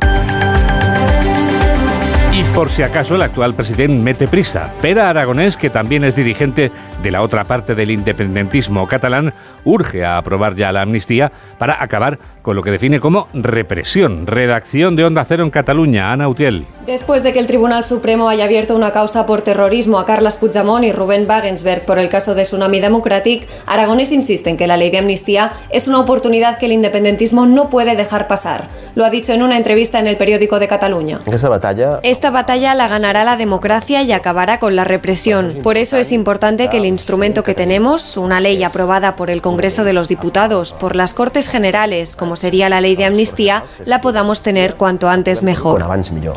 Y 2.32 2.42
por 2.54 2.68
si 2.68 2.82
acaso 2.82 3.14
el 3.14 3.22
actual 3.22 3.54
presidente 3.54 4.02
mete 4.02 4.26
prisa. 4.26 4.72
Pera 4.82 5.08
Aragonés, 5.08 5.56
que 5.56 5.70
también 5.70 6.02
es 6.02 6.16
dirigente 6.16 6.72
de 7.04 7.10
la 7.10 7.22
otra 7.22 7.44
parte 7.44 7.74
del 7.74 7.90
independentismo 7.90 8.88
catalán, 8.88 9.34
urge 9.64 10.04
a 10.04 10.16
aprobar 10.16 10.54
ya 10.56 10.72
la 10.72 10.80
amnistía 10.80 11.30
para 11.58 11.82
acabar 11.82 12.18
con 12.40 12.56
lo 12.56 12.62
que 12.62 12.70
define 12.70 12.98
como 12.98 13.28
represión. 13.34 14.26
Redacción 14.26 14.96
de 14.96 15.04
Onda 15.04 15.24
Cero 15.26 15.44
en 15.44 15.50
Cataluña, 15.50 16.12
Ana 16.12 16.28
Utiel. 16.28 16.66
Después 16.86 17.22
de 17.22 17.34
que 17.34 17.38
el 17.38 17.46
Tribunal 17.46 17.84
Supremo 17.84 18.28
haya 18.28 18.44
abierto 18.44 18.74
una 18.74 18.92
causa 18.92 19.26
por 19.26 19.42
terrorismo 19.42 19.98
a 19.98 20.06
Carles 20.06 20.38
Puigdemont 20.38 20.84
y 20.84 20.92
Rubén 20.92 21.26
Wagensberg 21.28 21.84
por 21.84 21.98
el 21.98 22.08
caso 22.08 22.34
de 22.34 22.44
Tsunami 22.44 22.80
Democratic, 22.80 23.46
Aragonés 23.66 24.10
insiste 24.10 24.48
en 24.48 24.56
que 24.56 24.66
la 24.66 24.78
ley 24.78 24.90
de 24.90 24.98
amnistía 24.98 25.52
es 25.70 25.88
una 25.88 26.00
oportunidad 26.00 26.56
que 26.56 26.66
el 26.66 26.72
independentismo 26.72 27.44
no 27.44 27.68
puede 27.68 27.96
dejar 27.96 28.28
pasar. 28.28 28.68
Lo 28.94 29.04
ha 29.04 29.10
dicho 29.10 29.34
en 29.34 29.42
una 29.42 29.58
entrevista 29.58 29.98
en 29.98 30.06
el 30.06 30.16
periódico 30.16 30.58
de 30.58 30.68
Cataluña. 30.68 31.20
Esa 31.30 31.50
batalla... 31.50 32.00
Esta 32.02 32.30
batalla 32.30 32.74
la 32.74 32.88
ganará 32.88 33.24
la 33.24 33.36
democracia 33.36 34.02
y 34.02 34.12
acabará 34.12 34.58
con 34.58 34.74
la 34.74 34.84
represión. 34.84 35.58
Por 35.62 35.76
eso 35.76 35.98
es 35.98 36.10
importante 36.12 36.68
que 36.68 36.78
el 36.78 36.93
instrumento 36.94 37.44
que 37.44 37.54
tenemos, 37.54 38.16
una 38.16 38.40
ley 38.40 38.62
aprobada 38.62 39.16
por 39.16 39.28
el 39.30 39.42
Congreso 39.42 39.84
de 39.84 39.92
los 39.92 40.08
Diputados, 40.08 40.72
por 40.72 40.96
las 40.96 41.12
Cortes 41.12 41.48
Generales, 41.48 42.16
como 42.16 42.36
sería 42.36 42.68
la 42.68 42.80
ley 42.80 42.96
de 42.96 43.04
amnistía, 43.04 43.64
la 43.84 44.00
podamos 44.00 44.42
tener 44.42 44.76
cuanto 44.76 45.08
antes 45.08 45.42
mejor. 45.42 45.84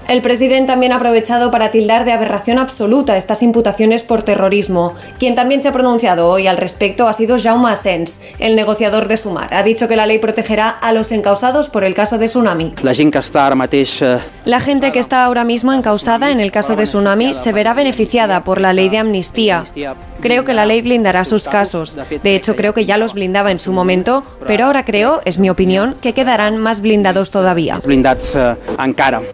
El 0.09 0.21
presidente 0.21 0.67
también 0.67 0.91
ha 0.91 0.97
aprovechado 0.97 1.51
para 1.51 1.71
tildar 1.71 2.03
de 2.03 2.11
aberración 2.11 2.59
absoluta 2.59 3.15
estas 3.15 3.41
imputaciones 3.43 4.03
por 4.03 4.23
terrorismo. 4.23 4.93
Quien 5.19 5.35
también 5.35 5.61
se 5.61 5.69
ha 5.69 5.71
pronunciado 5.71 6.27
hoy 6.27 6.47
al 6.47 6.57
respecto 6.57 7.07
ha 7.07 7.13
sido 7.13 7.37
Jaume 7.41 7.69
Asens, 7.69 8.19
el 8.39 8.55
negociador 8.55 9.07
de 9.07 9.17
Sumar. 9.17 9.53
Ha 9.53 9.63
dicho 9.63 9.87
que 9.87 9.95
la 9.95 10.05
ley 10.05 10.19
protegerá 10.19 10.69
a 10.69 10.91
los 10.91 11.11
encausados 11.11 11.69
por 11.69 11.83
el 11.83 11.93
caso 11.93 12.17
de 12.17 12.25
Tsunami. 12.25 12.73
La 14.45 14.59
gente 14.59 14.91
que 14.91 14.99
está 14.99 15.23
ahora 15.23 15.43
mismo 15.43 15.71
encausada 15.71 16.31
en 16.31 16.39
el 16.39 16.51
caso 16.51 16.75
de 16.75 16.83
Tsunami 16.83 17.33
se 17.33 17.53
verá 17.53 17.73
beneficiada 17.73 18.43
por 18.43 18.59
la 18.59 18.73
ley 18.73 18.89
de 18.89 18.97
amnistía. 18.97 19.63
Creo 20.21 20.43
que 20.43 20.53
la 20.53 20.65
ley 20.65 20.81
blindará 20.81 21.25
sus 21.25 21.47
casos. 21.47 21.97
De 22.23 22.35
hecho, 22.35 22.55
creo 22.55 22.73
que 22.73 22.85
ya 22.85 22.97
los 22.97 23.13
blindaba 23.13 23.51
en 23.51 23.59
su 23.59 23.71
momento, 23.71 24.23
pero 24.45 24.65
ahora 24.65 24.85
creo, 24.85 25.21
es 25.25 25.39
mi 25.39 25.49
opinión, 25.49 25.95
que 26.01 26.13
quedarán 26.13 26.57
más 26.57 26.81
blindados 26.81 27.31
todavía. 27.31 27.79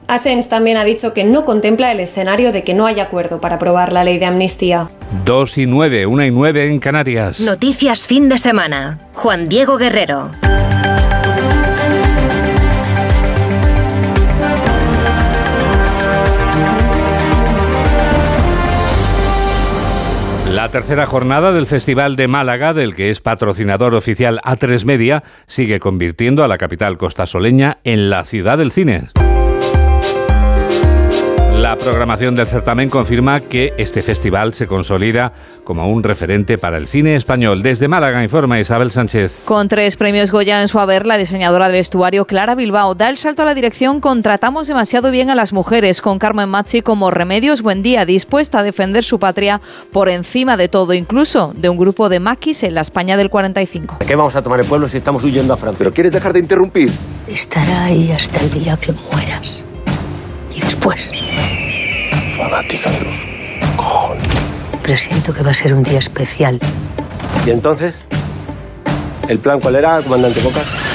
Asens 0.07 0.49
también 0.49 0.77
ha 0.77 0.83
dicho 0.83 1.13
que 1.13 1.23
no 1.23 1.45
contempla 1.45 1.91
el 1.91 1.99
escenario 1.99 2.51
de 2.51 2.63
que 2.63 2.73
no 2.73 2.85
haya 2.85 3.03
acuerdo 3.03 3.41
para 3.41 3.55
aprobar 3.55 3.93
la 3.93 4.03
ley 4.03 4.19
de 4.19 4.25
amnistía. 4.25 4.87
2 5.25 5.57
y 5.57 5.65
9, 5.65 6.05
1 6.05 6.25
y 6.25 6.31
9 6.31 6.67
en 6.67 6.79
Canarias. 6.79 7.39
Noticias 7.39 8.07
fin 8.07 8.29
de 8.29 8.37
semana. 8.37 8.99
Juan 9.13 9.49
Diego 9.49 9.77
Guerrero. 9.77 10.31
Tercera 20.73 21.05
jornada 21.05 21.53
del 21.53 21.67
Festival 21.67 22.15
de 22.15 22.27
Málaga, 22.27 22.73
del 22.73 22.95
que 22.95 23.11
es 23.11 23.21
patrocinador 23.21 23.93
oficial 23.93 24.41
A3 24.43 24.85
Media, 24.85 25.23
sigue 25.45 25.79
convirtiendo 25.79 26.43
a 26.43 26.47
la 26.47 26.57
capital 26.57 26.97
costasoleña 26.97 27.77
en 27.83 28.09
la 28.09 28.25
ciudad 28.25 28.57
del 28.57 28.71
cine. 28.71 29.09
La 31.63 31.77
programación 31.77 32.35
del 32.35 32.45
certamen 32.45 32.89
confirma 32.89 33.39
que 33.39 33.73
este 33.77 34.03
festival 34.03 34.53
se 34.53 34.67
consolida 34.67 35.31
como 35.63 35.87
un 35.87 36.03
referente 36.03 36.57
para 36.57 36.75
el 36.75 36.89
cine 36.89 37.15
español. 37.15 37.63
Desde 37.63 37.87
Málaga 37.87 38.21
informa 38.21 38.59
Isabel 38.59 38.91
Sánchez. 38.91 39.43
Con 39.45 39.69
tres 39.69 39.95
premios 39.95 40.29
Goya 40.29 40.61
en 40.61 40.67
su 40.67 40.81
haber, 40.81 41.05
la 41.05 41.17
diseñadora 41.17 41.69
de 41.69 41.77
vestuario 41.77 42.25
Clara 42.25 42.55
Bilbao 42.55 42.95
da 42.95 43.07
el 43.07 43.17
salto 43.17 43.43
a 43.43 43.45
la 43.45 43.53
dirección 43.53 44.01
Contratamos 44.01 44.67
demasiado 44.67 45.09
bien 45.09 45.29
a 45.29 45.35
las 45.35 45.53
mujeres, 45.53 46.01
con 46.01 46.19
Carmen 46.19 46.49
Machi 46.49 46.81
como 46.81 47.11
Remedios 47.11 47.61
Buen 47.61 47.81
Día, 47.81 48.05
dispuesta 48.05 48.59
a 48.59 48.63
defender 48.63 49.05
su 49.05 49.17
patria 49.17 49.61
por 49.93 50.09
encima 50.09 50.57
de 50.57 50.67
todo, 50.67 50.93
incluso 50.93 51.53
de 51.55 51.69
un 51.69 51.77
grupo 51.77 52.09
de 52.09 52.19
maquis 52.19 52.63
en 52.63 52.75
la 52.75 52.81
España 52.81 53.15
del 53.15 53.29
45. 53.29 53.99
¿De 54.01 54.05
qué 54.05 54.17
vamos 54.17 54.35
a 54.35 54.41
tomar 54.41 54.59
el 54.59 54.65
pueblo 54.65 54.89
si 54.89 54.97
estamos 54.97 55.23
huyendo 55.23 55.53
a 55.53 55.55
Francia? 55.55 55.77
¿Pero 55.77 55.93
quieres 55.93 56.11
dejar 56.11 56.33
de 56.33 56.39
interrumpir? 56.39 56.91
Estará 57.25 57.85
ahí 57.85 58.11
hasta 58.11 58.37
el 58.41 58.51
día 58.51 58.75
que 58.75 58.91
mueras. 59.09 59.63
Y 60.55 60.61
después. 60.61 61.11
Fanática 62.37 62.91
de 62.91 62.99
los 63.01 63.15
cojones. 63.75 64.27
Presiento 64.81 65.33
que 65.33 65.43
va 65.43 65.51
a 65.51 65.53
ser 65.53 65.73
un 65.73 65.83
día 65.83 65.99
especial. 65.99 66.59
¿Y 67.45 67.49
entonces? 67.49 68.03
¿El 69.27 69.39
plan 69.39 69.59
cuál 69.59 69.75
era, 69.75 70.01
comandante 70.01 70.41
Bocas? 70.41 70.92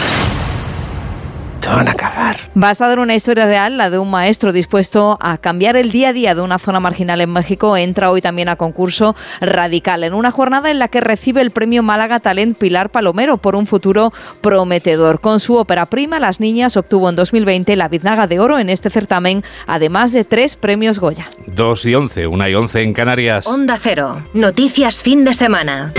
Te 1.68 1.74
van 1.74 1.88
a 1.88 1.94
cagar. 1.94 2.36
Basado 2.54 2.94
en 2.94 2.98
una 3.00 3.14
historia 3.14 3.46
real, 3.46 3.76
la 3.76 3.90
de 3.90 3.98
un 3.98 4.10
maestro 4.10 4.52
dispuesto 4.52 5.18
a 5.20 5.38
cambiar 5.38 5.76
el 5.76 5.92
día 5.92 6.08
a 6.08 6.12
día 6.12 6.34
de 6.34 6.40
una 6.40 6.58
zona 6.58 6.80
marginal 6.80 7.20
en 7.20 7.30
México, 7.30 7.76
entra 7.76 8.10
hoy 8.10 8.20
también 8.20 8.48
a 8.48 8.56
concurso 8.56 9.14
Radical, 9.40 10.04
en 10.04 10.14
una 10.14 10.30
jornada 10.30 10.70
en 10.70 10.78
la 10.78 10.88
que 10.88 11.00
recibe 11.00 11.40
el 11.40 11.50
premio 11.50 11.82
Málaga 11.82 12.20
Talent 12.20 12.56
Pilar 12.58 12.90
Palomero 12.90 13.36
por 13.36 13.54
un 13.54 13.66
futuro 13.66 14.12
prometedor. 14.40 15.20
Con 15.20 15.40
su 15.40 15.56
ópera 15.56 15.86
prima, 15.86 16.18
Las 16.18 16.40
Niñas 16.40 16.76
obtuvo 16.76 17.08
en 17.08 17.16
2020 17.16 17.76
la 17.76 17.88
Biznaga 17.88 18.26
de 18.26 18.40
Oro 18.40 18.58
en 18.58 18.70
este 18.70 18.90
certamen, 18.90 19.44
además 19.66 20.12
de 20.12 20.24
tres 20.24 20.56
premios 20.56 20.98
Goya. 20.98 21.30
2 21.46 21.86
y 21.86 21.94
11, 21.94 22.26
1 22.26 22.48
y 22.48 22.54
11 22.54 22.82
en 22.82 22.94
Canarias. 22.94 23.46
Onda 23.46 23.78
Cero. 23.80 24.22
Noticias 24.32 25.02
fin 25.02 25.24
de 25.24 25.34
semana. 25.34 25.92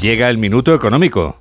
Llega 0.00 0.30
el 0.30 0.38
minuto 0.38 0.74
económico. 0.74 1.36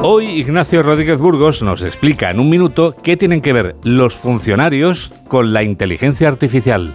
Hoy 0.00 0.26
Ignacio 0.26 0.84
Rodríguez 0.84 1.18
Burgos 1.18 1.60
nos 1.60 1.82
explica 1.82 2.30
en 2.30 2.38
un 2.38 2.48
minuto 2.48 2.94
qué 3.02 3.16
tienen 3.16 3.40
que 3.40 3.52
ver 3.52 3.74
los 3.82 4.14
funcionarios 4.14 5.12
con 5.28 5.52
la 5.52 5.64
inteligencia 5.64 6.28
artificial. 6.28 6.94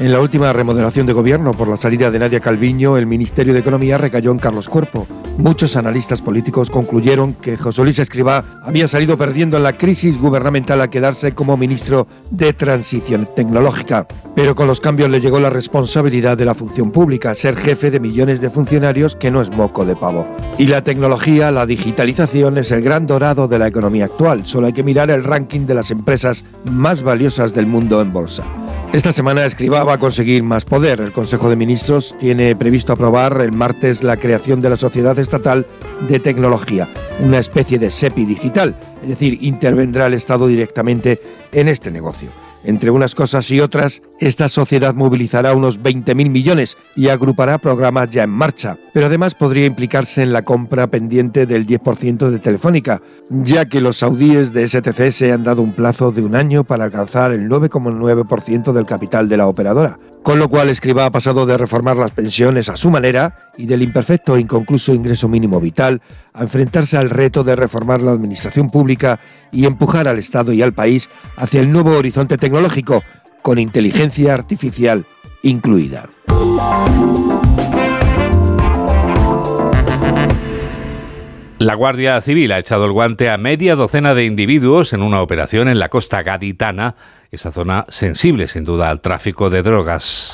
En 0.00 0.10
la 0.10 0.20
última 0.20 0.52
remodelación 0.52 1.06
de 1.06 1.12
gobierno 1.12 1.52
por 1.52 1.68
la 1.68 1.76
salida 1.76 2.10
de 2.10 2.18
Nadia 2.18 2.40
Calviño, 2.40 2.96
el 2.96 3.06
Ministerio 3.06 3.54
de 3.54 3.60
Economía 3.60 3.96
recayó 3.96 4.32
en 4.32 4.40
Carlos 4.40 4.68
Cuerpo. 4.68 5.06
Muchos 5.38 5.76
analistas 5.76 6.20
políticos 6.20 6.68
concluyeron 6.68 7.34
que 7.34 7.56
José 7.56 7.84
Luis 7.84 8.00
Escribá 8.00 8.44
había 8.64 8.88
salido 8.88 9.16
perdiendo 9.16 9.56
en 9.56 9.62
la 9.62 9.78
crisis 9.78 10.18
gubernamental 10.18 10.80
a 10.80 10.90
quedarse 10.90 11.32
como 11.32 11.56
ministro 11.56 12.08
de 12.32 12.52
Transición 12.52 13.28
Tecnológica. 13.36 14.08
Pero 14.34 14.56
con 14.56 14.66
los 14.66 14.80
cambios 14.80 15.10
le 15.10 15.20
llegó 15.20 15.38
la 15.38 15.50
responsabilidad 15.50 16.36
de 16.36 16.46
la 16.46 16.54
función 16.54 16.90
pública, 16.90 17.36
ser 17.36 17.56
jefe 17.56 17.92
de 17.92 18.00
millones 18.00 18.40
de 18.40 18.50
funcionarios 18.50 19.14
que 19.14 19.30
no 19.30 19.40
es 19.40 19.50
moco 19.50 19.84
de 19.84 19.94
pavo. 19.94 20.26
Y 20.58 20.66
la 20.66 20.82
tecnología, 20.82 21.52
la 21.52 21.66
digitalización 21.66 22.58
es 22.58 22.72
el 22.72 22.82
gran 22.82 23.06
dorado 23.06 23.46
de 23.46 23.60
la 23.60 23.68
economía 23.68 24.06
actual. 24.06 24.44
Solo 24.44 24.66
hay 24.66 24.72
que 24.72 24.82
mirar 24.82 25.12
el 25.12 25.22
ranking 25.22 25.66
de 25.66 25.74
las 25.74 25.92
empresas 25.92 26.44
más 26.64 27.02
valiosas 27.04 27.54
del 27.54 27.68
mundo 27.68 28.00
en 28.00 28.12
bolsa. 28.12 28.44
Esta 28.94 29.12
semana 29.12 29.44
Escribá 29.44 29.82
va 29.82 29.94
a 29.94 29.98
conseguir 29.98 30.44
más 30.44 30.64
poder. 30.64 31.00
El 31.00 31.10
Consejo 31.10 31.50
de 31.50 31.56
Ministros 31.56 32.14
tiene 32.16 32.54
previsto 32.54 32.92
aprobar 32.92 33.40
el 33.40 33.50
martes 33.50 34.04
la 34.04 34.18
creación 34.18 34.60
de 34.60 34.70
la 34.70 34.76
Sociedad 34.76 35.18
Estatal 35.18 35.66
de 36.08 36.20
Tecnología, 36.20 36.88
una 37.18 37.40
especie 37.40 37.80
de 37.80 37.90
SEPI 37.90 38.24
digital, 38.24 38.76
es 39.02 39.08
decir, 39.08 39.38
intervendrá 39.40 40.06
el 40.06 40.14
Estado 40.14 40.46
directamente 40.46 41.20
en 41.50 41.66
este 41.66 41.90
negocio. 41.90 42.28
Entre 42.62 42.92
unas 42.92 43.16
cosas 43.16 43.50
y 43.50 43.58
otras, 43.58 44.00
esta 44.20 44.46
sociedad 44.46 44.94
movilizará 44.94 45.54
unos 45.54 45.80
20.000 45.80 46.30
millones 46.30 46.76
y 46.94 47.08
agrupará 47.08 47.58
programas 47.58 48.10
ya 48.10 48.22
en 48.22 48.30
marcha, 48.30 48.78
pero 48.94 49.06
además 49.06 49.34
podría 49.34 49.66
implicarse 49.66 50.22
en 50.22 50.32
la 50.32 50.42
compra 50.42 50.86
pendiente 50.86 51.46
del 51.46 51.66
10% 51.66 52.30
de 52.30 52.38
Telefónica, 52.38 53.02
ya 53.28 53.64
que 53.64 53.80
los 53.80 53.98
saudíes 53.98 54.52
de 54.52 54.68
STC 54.68 55.10
se 55.10 55.32
han 55.32 55.42
dado 55.42 55.62
un 55.62 55.72
plazo 55.72 56.12
de 56.12 56.22
un 56.22 56.36
año 56.36 56.62
para 56.62 56.84
alcanzar 56.84 57.32
el 57.32 57.48
9,9% 57.48 58.72
del 58.72 58.86
capital 58.86 59.28
de 59.28 59.36
la 59.36 59.48
operadora. 59.48 59.98
Con 60.22 60.38
lo 60.38 60.48
cual, 60.48 60.68
Escribá 60.68 61.06
ha 61.06 61.10
pasado 61.10 61.44
de 61.44 61.58
reformar 61.58 61.96
las 61.96 62.12
pensiones 62.12 62.68
a 62.68 62.76
su 62.76 62.88
manera 62.88 63.50
y 63.58 63.66
del 63.66 63.82
imperfecto 63.82 64.36
e 64.36 64.40
inconcluso 64.40 64.94
ingreso 64.94 65.28
mínimo 65.28 65.60
vital 65.60 66.00
a 66.32 66.42
enfrentarse 66.42 66.96
al 66.96 67.10
reto 67.10 67.42
de 67.42 67.56
reformar 67.56 68.00
la 68.00 68.12
administración 68.12 68.70
pública 68.70 69.18
y 69.50 69.66
empujar 69.66 70.06
al 70.06 70.20
Estado 70.20 70.52
y 70.52 70.62
al 70.62 70.72
país 70.72 71.10
hacia 71.36 71.60
el 71.60 71.72
nuevo 71.72 71.98
horizonte 71.98 72.38
tecnológico, 72.38 73.02
con 73.42 73.58
inteligencia 73.58 74.34
artificial 74.34 75.04
incluida. 75.42 76.08
La 81.58 81.74
Guardia 81.74 82.20
Civil 82.20 82.50
ha 82.52 82.58
echado 82.58 82.84
el 82.84 82.92
guante 82.92 83.30
a 83.30 83.38
media 83.38 83.76
docena 83.76 84.14
de 84.14 84.24
individuos 84.24 84.92
en 84.92 85.02
una 85.02 85.22
operación 85.22 85.68
en 85.68 85.78
la 85.78 85.88
costa 85.88 86.22
gaditana, 86.22 86.96
esa 87.30 87.52
zona 87.52 87.86
sensible 87.88 88.48
sin 88.48 88.64
duda 88.64 88.90
al 88.90 89.00
tráfico 89.00 89.50
de 89.50 89.62
drogas. 89.62 90.32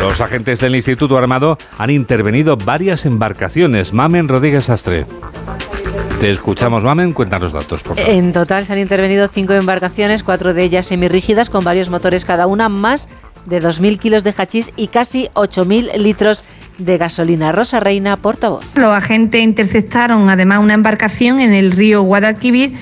Los 0.00 0.20
agentes 0.20 0.60
del 0.60 0.76
Instituto 0.76 1.18
Armado 1.18 1.58
han 1.76 1.90
intervenido 1.90 2.56
varias 2.56 3.04
embarcaciones. 3.04 3.92
Mamen 3.92 4.28
Rodríguez 4.28 4.70
Astre. 4.70 5.06
Te 6.20 6.30
escuchamos, 6.30 6.84
Mamen. 6.84 7.12
Cuéntanos 7.12 7.52
datos, 7.52 7.82
por 7.82 7.96
favor. 7.96 8.12
En 8.12 8.32
total 8.32 8.64
se 8.64 8.72
han 8.72 8.78
intervenido 8.78 9.28
cinco 9.28 9.54
embarcaciones, 9.54 10.22
cuatro 10.22 10.54
de 10.54 10.62
ellas 10.62 10.86
semirrígidas, 10.86 11.50
con 11.50 11.64
varios 11.64 11.90
motores 11.90 12.24
cada 12.24 12.46
una, 12.46 12.68
más 12.68 13.08
de 13.46 13.62
2.000 13.62 13.98
kilos 13.98 14.24
de 14.24 14.34
hachís 14.36 14.72
y 14.76 14.88
casi 14.88 15.28
8.000 15.34 15.96
litros 15.96 16.42
de 16.42 16.57
gasolina. 16.78 17.52
Rosa 17.52 17.80
Reina, 17.80 18.16
portavoz. 18.16 18.64
Los 18.76 18.92
agentes 18.92 19.42
interceptaron 19.42 20.30
además 20.30 20.60
una 20.60 20.74
embarcación 20.74 21.40
en 21.40 21.52
el 21.52 21.72
río 21.72 22.02
Guadalquivir 22.02 22.74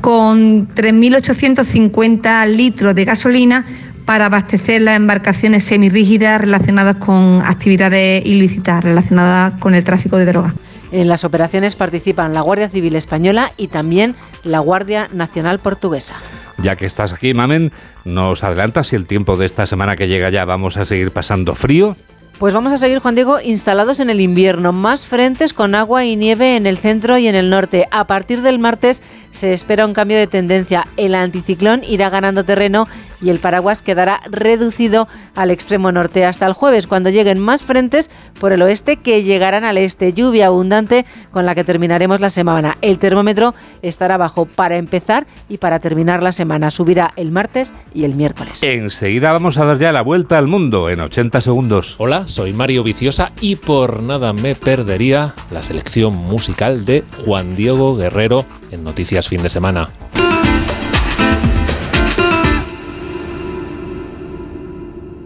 con 0.00 0.68
3.850 0.74 2.46
litros 2.46 2.94
de 2.94 3.04
gasolina 3.04 3.64
para 4.04 4.26
abastecer 4.26 4.80
las 4.82 4.96
embarcaciones 4.96 5.64
semirrígidas 5.64 6.40
relacionadas 6.40 6.96
con 6.96 7.42
actividades 7.44 8.24
ilícitas 8.24 8.82
relacionadas 8.82 9.54
con 9.60 9.74
el 9.74 9.84
tráfico 9.84 10.16
de 10.16 10.24
drogas. 10.24 10.54
En 10.92 11.08
las 11.08 11.24
operaciones 11.24 11.76
participan 11.76 12.32
la 12.32 12.40
Guardia 12.40 12.70
Civil 12.70 12.96
Española 12.96 13.52
y 13.58 13.68
también 13.68 14.14
la 14.44 14.60
Guardia 14.60 15.08
Nacional 15.12 15.58
Portuguesa. 15.58 16.14
Ya 16.62 16.76
que 16.76 16.86
estás 16.86 17.12
aquí, 17.12 17.34
Mamen, 17.34 17.72
¿nos 18.04 18.42
adelantas 18.42 18.86
si 18.88 18.96
el 18.96 19.06
tiempo 19.06 19.36
de 19.36 19.46
esta 19.46 19.66
semana 19.66 19.94
que 19.94 20.08
llega 20.08 20.30
ya 20.30 20.44
vamos 20.44 20.76
a 20.78 20.86
seguir 20.86 21.10
pasando 21.10 21.54
frío? 21.54 21.94
Pues 22.38 22.54
vamos 22.54 22.72
a 22.72 22.76
seguir, 22.76 23.00
Juan 23.00 23.16
Diego, 23.16 23.40
instalados 23.40 23.98
en 23.98 24.10
el 24.10 24.20
invierno. 24.20 24.72
Más 24.72 25.08
frentes 25.08 25.52
con 25.52 25.74
agua 25.74 26.04
y 26.04 26.14
nieve 26.14 26.54
en 26.54 26.68
el 26.68 26.78
centro 26.78 27.18
y 27.18 27.26
en 27.26 27.34
el 27.34 27.50
norte. 27.50 27.88
A 27.90 28.06
partir 28.06 28.42
del 28.42 28.60
martes 28.60 29.02
se 29.32 29.52
espera 29.52 29.84
un 29.84 29.92
cambio 29.92 30.16
de 30.16 30.28
tendencia. 30.28 30.86
El 30.96 31.16
anticiclón 31.16 31.82
irá 31.82 32.10
ganando 32.10 32.44
terreno 32.44 32.86
y 33.20 33.30
el 33.30 33.38
paraguas 33.38 33.82
quedará 33.82 34.20
reducido 34.30 35.08
al 35.34 35.50
extremo 35.50 35.92
norte 35.92 36.24
hasta 36.24 36.46
el 36.46 36.52
jueves, 36.52 36.86
cuando 36.86 37.10
lleguen 37.10 37.38
más 37.38 37.62
frentes 37.62 38.10
por 38.40 38.52
el 38.52 38.62
oeste 38.62 38.96
que 38.96 39.22
llegarán 39.22 39.64
al 39.64 39.78
este. 39.78 40.12
Lluvia 40.12 40.46
abundante 40.46 41.06
con 41.30 41.46
la 41.46 41.54
que 41.54 41.64
terminaremos 41.64 42.20
la 42.20 42.30
semana. 42.30 42.76
El 42.80 42.98
termómetro 42.98 43.54
estará 43.82 44.16
bajo 44.16 44.46
para 44.46 44.76
empezar 44.76 45.26
y 45.48 45.58
para 45.58 45.78
terminar 45.78 46.22
la 46.22 46.32
semana. 46.32 46.70
Subirá 46.70 47.12
el 47.16 47.30
martes 47.30 47.72
y 47.94 48.04
el 48.04 48.14
miércoles. 48.14 48.62
Enseguida 48.62 49.32
vamos 49.32 49.58
a 49.58 49.64
dar 49.64 49.78
ya 49.78 49.92
la 49.92 50.02
vuelta 50.02 50.38
al 50.38 50.46
mundo 50.46 50.88
en 50.88 51.00
80 51.00 51.40
segundos. 51.40 51.96
Hola, 51.98 52.26
soy 52.26 52.52
Mario 52.52 52.82
Viciosa 52.82 53.32
y 53.40 53.56
por 53.56 54.02
nada 54.02 54.32
me 54.32 54.54
perdería 54.54 55.34
la 55.50 55.62
selección 55.62 56.14
musical 56.16 56.84
de 56.84 57.04
Juan 57.24 57.56
Diego 57.56 57.96
Guerrero 57.96 58.44
en 58.70 58.84
Noticias 58.84 59.28
Fin 59.28 59.42
de 59.42 59.48
Semana. 59.48 59.88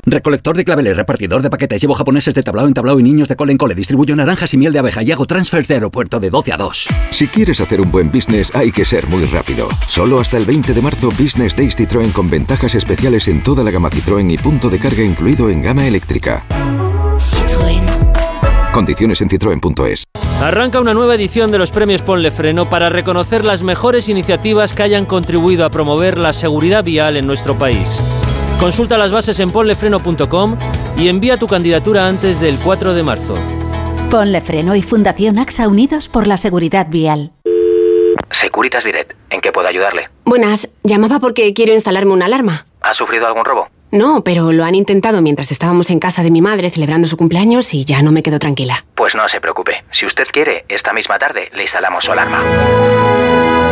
Recolector 0.05 0.57
de 0.57 0.65
claveles, 0.65 0.97
repartidor 0.97 1.43
de 1.43 1.51
paquetes, 1.51 1.81
llevo 1.81 1.95
japoneses 1.95 2.35
de 2.35 2.43
tablao 2.43 2.67
en 2.67 2.75
tablao 2.75 2.99
y 2.99 3.05
niños 3.05 3.29
de 3.29 3.37
cole 3.37 3.53
en 3.53 3.57
cole, 3.57 3.77
distribuyo 3.77 4.17
naranjas 4.17 4.53
y 4.53 4.57
miel 4.57 4.73
de 4.73 4.81
abeja 4.81 5.01
y 5.05 5.13
hago 5.13 5.27
transfer 5.27 5.65
de 5.65 5.75
aeropuerto 5.75 6.19
de 6.19 6.29
12 6.29 6.53
a 6.53 6.57
2. 6.57 6.89
Si 7.13 7.29
quieres 7.29 7.61
hacer 7.61 7.81
un 7.81 7.93
buen 7.93 8.11
business 8.11 8.53
hay 8.53 8.73
que 8.73 8.85
ser 8.85 9.07
muy 9.07 9.25
rápido. 9.27 9.69
Solo 9.87 10.19
hasta 10.19 10.39
el 10.39 10.45
20 10.45 10.75
de 10.75 10.83
marzo 10.83 11.09
Business 11.11 11.55
Days 11.55 11.79
Citroën 11.79 12.11
con 12.11 12.29
ventajas 12.29 12.75
especiales 12.75 13.29
en 13.29 13.45
toda 13.45 13.63
la 13.63 13.71
gama 13.71 13.91
Citroën 13.91 14.29
y 14.29 14.39
punto 14.39 14.71
de 14.71 14.81
carga 14.81 15.05
incluido 15.05 15.49
en 15.51 15.63
gama 15.63 15.87
eléctrica. 15.87 16.45
Citroën. 17.19 17.85
Condiciones 18.73 19.21
en 19.21 19.29
citroen.es. 19.29 20.03
Arranca 20.41 20.81
una 20.81 20.95
nueva 20.95 21.15
edición 21.15 21.53
de 21.53 21.59
los 21.59 21.71
premios 21.71 22.03
Ponle 22.03 22.33
Freno 22.33 22.69
para 22.69 22.89
reconocer 22.89 23.45
las 23.45 23.63
mejores 23.63 24.09
iniciativas 24.09 24.73
que 24.73 24.83
hayan 24.83 25.07
contribuido 25.07 25.65
a 25.65 25.71
promover 25.71 26.19
la 26.19 26.33
seguridad 26.33 26.83
vial 26.83 27.17
en 27.17 27.25
nuestro 27.25 27.57
país. 27.57 28.01
Consulta 28.63 28.97
las 28.97 29.11
bases 29.11 29.41
en 29.41 29.51
ponlefreno.com 29.51 30.57
y 30.97 31.09
envía 31.09 31.37
tu 31.37 31.49
candidatura 31.49 32.07
antes 32.07 32.41
del 32.41 32.61
4 32.61 32.95
de 32.95 33.03
marzo. 33.03 33.35
Ponle 34.09 34.41
Freno 34.41 34.77
y 34.77 34.83
Fundación 34.83 35.41
AXA 35.41 35.67
Unidos 35.67 36.09
por 36.09 36.29
la 36.29 36.37
Seguridad 36.37 36.87
Vial. 36.89 37.33
Securitas 38.31 38.85
Direct, 38.85 39.15
¿en 39.31 39.41
qué 39.41 39.51
puedo 39.51 39.67
ayudarle? 39.67 40.11
Buenas, 40.25 40.69
llamaba 40.85 41.19
porque 41.19 41.53
quiero 41.55 41.73
instalarme 41.73 42.13
una 42.13 42.27
alarma. 42.27 42.67
¿Ha 42.83 42.95
sufrido 42.95 43.27
algún 43.27 43.45
robo? 43.45 43.67
No, 43.91 44.23
pero 44.23 44.53
lo 44.53 44.63
han 44.63 44.77
intentado 44.77 45.23
mientras 45.23 45.51
estábamos 45.51 45.91
en 45.91 45.99
casa 45.99 46.23
de 46.23 46.31
mi 46.31 46.41
madre 46.41 46.71
celebrando 46.71 47.09
su 47.09 47.17
cumpleaños 47.17 47.75
y 47.75 47.85
ya 47.85 48.01
no 48.03 48.13
me 48.13 48.23
quedo 48.23 48.39
tranquila. 48.39 48.85
Pues 48.95 49.17
no 49.17 49.29
se 49.29 49.41
preocupe. 49.41 49.83
Si 49.91 50.07
usted 50.07 50.29
quiere, 50.33 50.67
esta 50.69 50.93
misma 50.93 51.19
tarde 51.19 51.51
le 51.53 51.65
instalamos 51.65 52.05
su 52.05 52.13
alarma. 52.13 52.41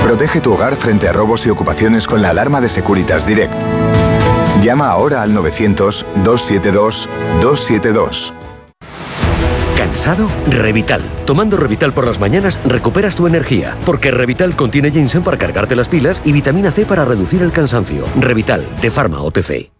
Protege 0.02 0.40
tu 0.40 0.52
hogar 0.52 0.74
frente 0.74 1.06
a 1.06 1.12
robos 1.12 1.46
y 1.46 1.50
ocupaciones 1.50 2.08
con 2.08 2.22
la 2.22 2.30
alarma 2.30 2.60
de 2.60 2.68
Securitas 2.68 3.24
Direct. 3.24 3.54
Llama 4.62 4.88
ahora 4.88 5.22
al 5.22 5.34
900-272-272. 5.34 8.32
¿Cansado? 9.76 10.28
Revital. 10.48 11.02
Tomando 11.24 11.56
Revital 11.56 11.94
por 11.94 12.06
las 12.06 12.20
mañanas 12.20 12.58
recuperas 12.64 13.16
tu 13.16 13.26
energía, 13.26 13.76
porque 13.86 14.10
Revital 14.10 14.54
contiene 14.54 14.90
ginseng 14.90 15.24
para 15.24 15.38
cargarte 15.38 15.74
las 15.74 15.88
pilas 15.88 16.20
y 16.24 16.32
vitamina 16.32 16.70
C 16.70 16.84
para 16.84 17.04
reducir 17.04 17.42
el 17.42 17.52
cansancio. 17.52 18.04
Revital, 18.18 18.66
de 18.82 18.90
Pharma 18.90 19.22
OTC. 19.22 19.79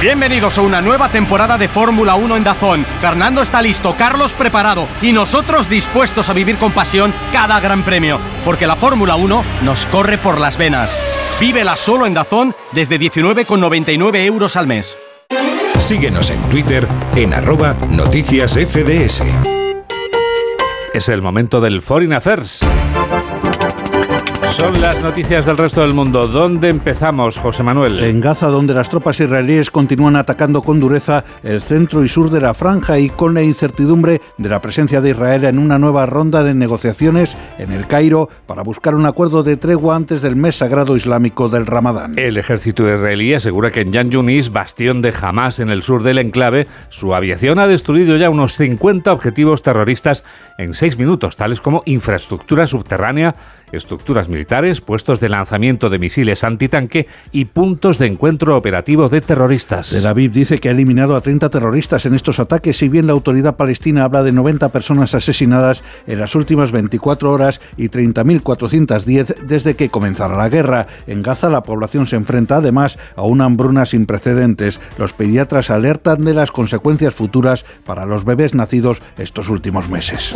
Bienvenidos 0.00 0.56
a 0.56 0.62
una 0.62 0.80
nueva 0.80 1.10
temporada 1.10 1.58
de 1.58 1.68
Fórmula 1.68 2.14
1 2.14 2.38
en 2.38 2.42
Dazón. 2.42 2.86
Fernando 3.02 3.42
está 3.42 3.60
listo, 3.60 3.94
Carlos 3.98 4.32
preparado 4.32 4.88
y 5.02 5.12
nosotros 5.12 5.68
dispuestos 5.68 6.30
a 6.30 6.32
vivir 6.32 6.56
con 6.56 6.72
pasión 6.72 7.12
cada 7.34 7.60
gran 7.60 7.82
premio, 7.82 8.18
porque 8.42 8.66
la 8.66 8.76
Fórmula 8.76 9.16
1 9.16 9.44
nos 9.62 9.84
corre 9.86 10.16
por 10.16 10.40
las 10.40 10.56
venas. 10.56 10.90
Vívela 11.38 11.76
solo 11.76 12.06
en 12.06 12.14
Dazón 12.14 12.54
desde 12.72 12.98
19,99 12.98 14.24
euros 14.24 14.56
al 14.56 14.66
mes. 14.66 14.96
Síguenos 15.78 16.30
en 16.30 16.40
Twitter 16.44 16.88
en 17.14 17.34
arroba 17.34 17.76
noticias 17.90 18.54
FDS. 18.54 19.22
Es 20.94 21.10
el 21.10 21.20
momento 21.20 21.60
del 21.60 21.82
Foreign 21.82 22.14
Affairs. 22.14 22.64
Son 24.50 24.80
las 24.80 25.00
noticias 25.00 25.46
del 25.46 25.56
resto 25.56 25.80
del 25.80 25.94
mundo. 25.94 26.26
¿Dónde 26.26 26.68
empezamos, 26.68 27.38
José 27.38 27.62
Manuel? 27.62 28.02
En 28.02 28.20
Gaza, 28.20 28.48
donde 28.48 28.74
las 28.74 28.88
tropas 28.88 29.20
israelíes 29.20 29.70
continúan 29.70 30.16
atacando 30.16 30.60
con 30.62 30.80
dureza 30.80 31.24
el 31.42 31.62
centro 31.62 32.04
y 32.04 32.08
sur 32.08 32.30
de 32.30 32.40
la 32.40 32.52
franja 32.52 32.98
y 32.98 33.10
con 33.10 33.32
la 33.32 33.42
incertidumbre 33.42 34.20
de 34.38 34.48
la 34.48 34.60
presencia 34.60 35.00
de 35.00 35.10
Israel 35.10 35.44
en 35.44 35.58
una 35.58 35.78
nueva 35.78 36.04
ronda 36.06 36.42
de 36.42 36.54
negociaciones 36.54 37.36
en 37.58 37.70
el 37.70 37.86
Cairo 37.86 38.28
para 38.46 38.62
buscar 38.62 38.96
un 38.96 39.06
acuerdo 39.06 39.42
de 39.44 39.56
tregua 39.56 39.94
antes 39.94 40.20
del 40.20 40.36
mes 40.36 40.56
sagrado 40.56 40.96
islámico 40.96 41.48
del 41.48 41.64
Ramadán. 41.66 42.18
El 42.18 42.36
ejército 42.36 42.82
israelí 42.82 43.32
asegura 43.34 43.70
que 43.70 43.82
en 43.82 43.92
Yan 43.92 44.10
Yunis, 44.10 44.50
bastión 44.50 45.00
de 45.00 45.14
Hamas 45.22 45.60
en 45.60 45.70
el 45.70 45.82
sur 45.82 46.02
del 46.02 46.18
enclave, 46.18 46.66
su 46.88 47.14
aviación 47.14 47.60
ha 47.60 47.68
destruido 47.68 48.16
ya 48.16 48.28
unos 48.28 48.56
50 48.56 49.12
objetivos 49.12 49.62
terroristas 49.62 50.24
en 50.58 50.74
seis 50.74 50.98
minutos, 50.98 51.36
tales 51.36 51.60
como 51.60 51.82
infraestructura 51.86 52.66
subterránea, 52.66 53.36
estructuras 53.72 54.28
militares, 54.28 54.80
puestos 54.80 55.20
de 55.20 55.28
lanzamiento 55.28 55.90
de 55.90 55.98
misiles 55.98 56.44
antitanque 56.44 57.06
y 57.32 57.46
puntos 57.46 57.98
de 57.98 58.06
encuentro 58.06 58.56
operativo 58.56 59.08
de 59.08 59.20
terroristas. 59.20 59.90
Tel 59.90 60.06
Aviv 60.06 60.32
dice 60.32 60.58
que 60.58 60.68
ha 60.68 60.72
eliminado 60.72 61.14
a 61.14 61.20
30 61.20 61.48
terroristas 61.50 62.06
en 62.06 62.14
estos 62.14 62.40
ataques, 62.40 62.78
si 62.78 62.88
bien 62.88 63.06
la 63.06 63.12
autoridad 63.12 63.56
palestina 63.56 64.04
habla 64.04 64.22
de 64.22 64.32
90 64.32 64.70
personas 64.70 65.14
asesinadas 65.14 65.82
en 66.06 66.18
las 66.18 66.34
últimas 66.34 66.72
24 66.72 67.30
horas 67.30 67.60
y 67.76 67.88
30.410 67.88 69.36
desde 69.46 69.76
que 69.76 69.88
comenzara 69.88 70.36
la 70.36 70.48
guerra. 70.48 70.86
En 71.06 71.22
Gaza 71.22 71.48
la 71.50 71.62
población 71.62 72.06
se 72.06 72.16
enfrenta 72.16 72.56
además 72.56 72.98
a 73.16 73.22
una 73.22 73.44
hambruna 73.44 73.86
sin 73.86 74.06
precedentes. 74.06 74.80
Los 74.98 75.12
pediatras 75.12 75.70
alertan 75.70 76.24
de 76.24 76.34
las 76.34 76.50
consecuencias 76.50 77.14
futuras 77.14 77.64
para 77.84 78.06
los 78.06 78.24
bebés 78.24 78.54
nacidos 78.54 79.02
estos 79.18 79.48
últimos 79.48 79.88
meses. 79.88 80.30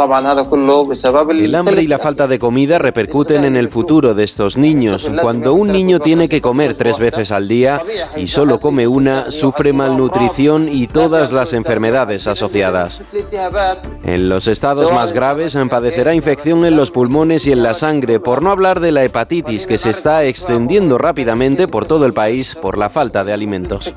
El 1.45 1.55
hambre 1.55 1.83
y 1.83 1.87
la 1.87 1.99
falta 1.99 2.27
de 2.27 2.39
comida 2.39 2.79
repercuten 2.79 3.24
en 3.31 3.57
el 3.57 3.69
futuro 3.69 4.15
de 4.15 4.25
estos 4.25 4.57
niños. 4.57 5.11
Cuando 5.21 5.55
un 5.55 5.73
niño 5.73 5.99
tiene 5.99 6.29
que 6.29 6.41
comer 6.41 6.77
tres 6.77 6.99
veces 6.99 7.31
al 7.31 7.49
día 7.49 7.81
y 8.17 8.27
solo 8.27 8.59
come 8.59 8.87
una, 8.87 9.31
sufre 9.31 9.73
malnutrición 9.73 10.69
y 10.69 10.87
todas 10.87 11.33
las 11.33 11.53
enfermedades 11.53 12.27
asociadas. 12.27 13.01
En 14.05 14.29
los 14.29 14.47
estados 14.47 14.93
más 14.93 15.13
graves 15.13 15.57
padecerá 15.71 16.15
infección 16.15 16.65
en 16.65 16.77
los 16.77 16.91
pulmones 16.91 17.47
y 17.47 17.53
en 17.53 17.63
la 17.63 17.75
sangre, 17.75 18.21
por 18.21 18.43
no 18.43 18.51
hablar 18.51 18.81
de 18.81 18.93
la 18.93 19.05
hepatitis 19.05 19.67
que 19.67 19.79
se 19.79 19.91
está 19.91 20.25
extendiendo 20.25 20.99
rápidamente 20.99 21.67
por 21.69 21.87
todo 21.87 22.07
el 22.07 22.13
país 22.13 22.55
por 22.55 22.77
la 22.77 22.91
falta 22.91 23.25
de 23.25 23.33
alimentos. 23.33 23.95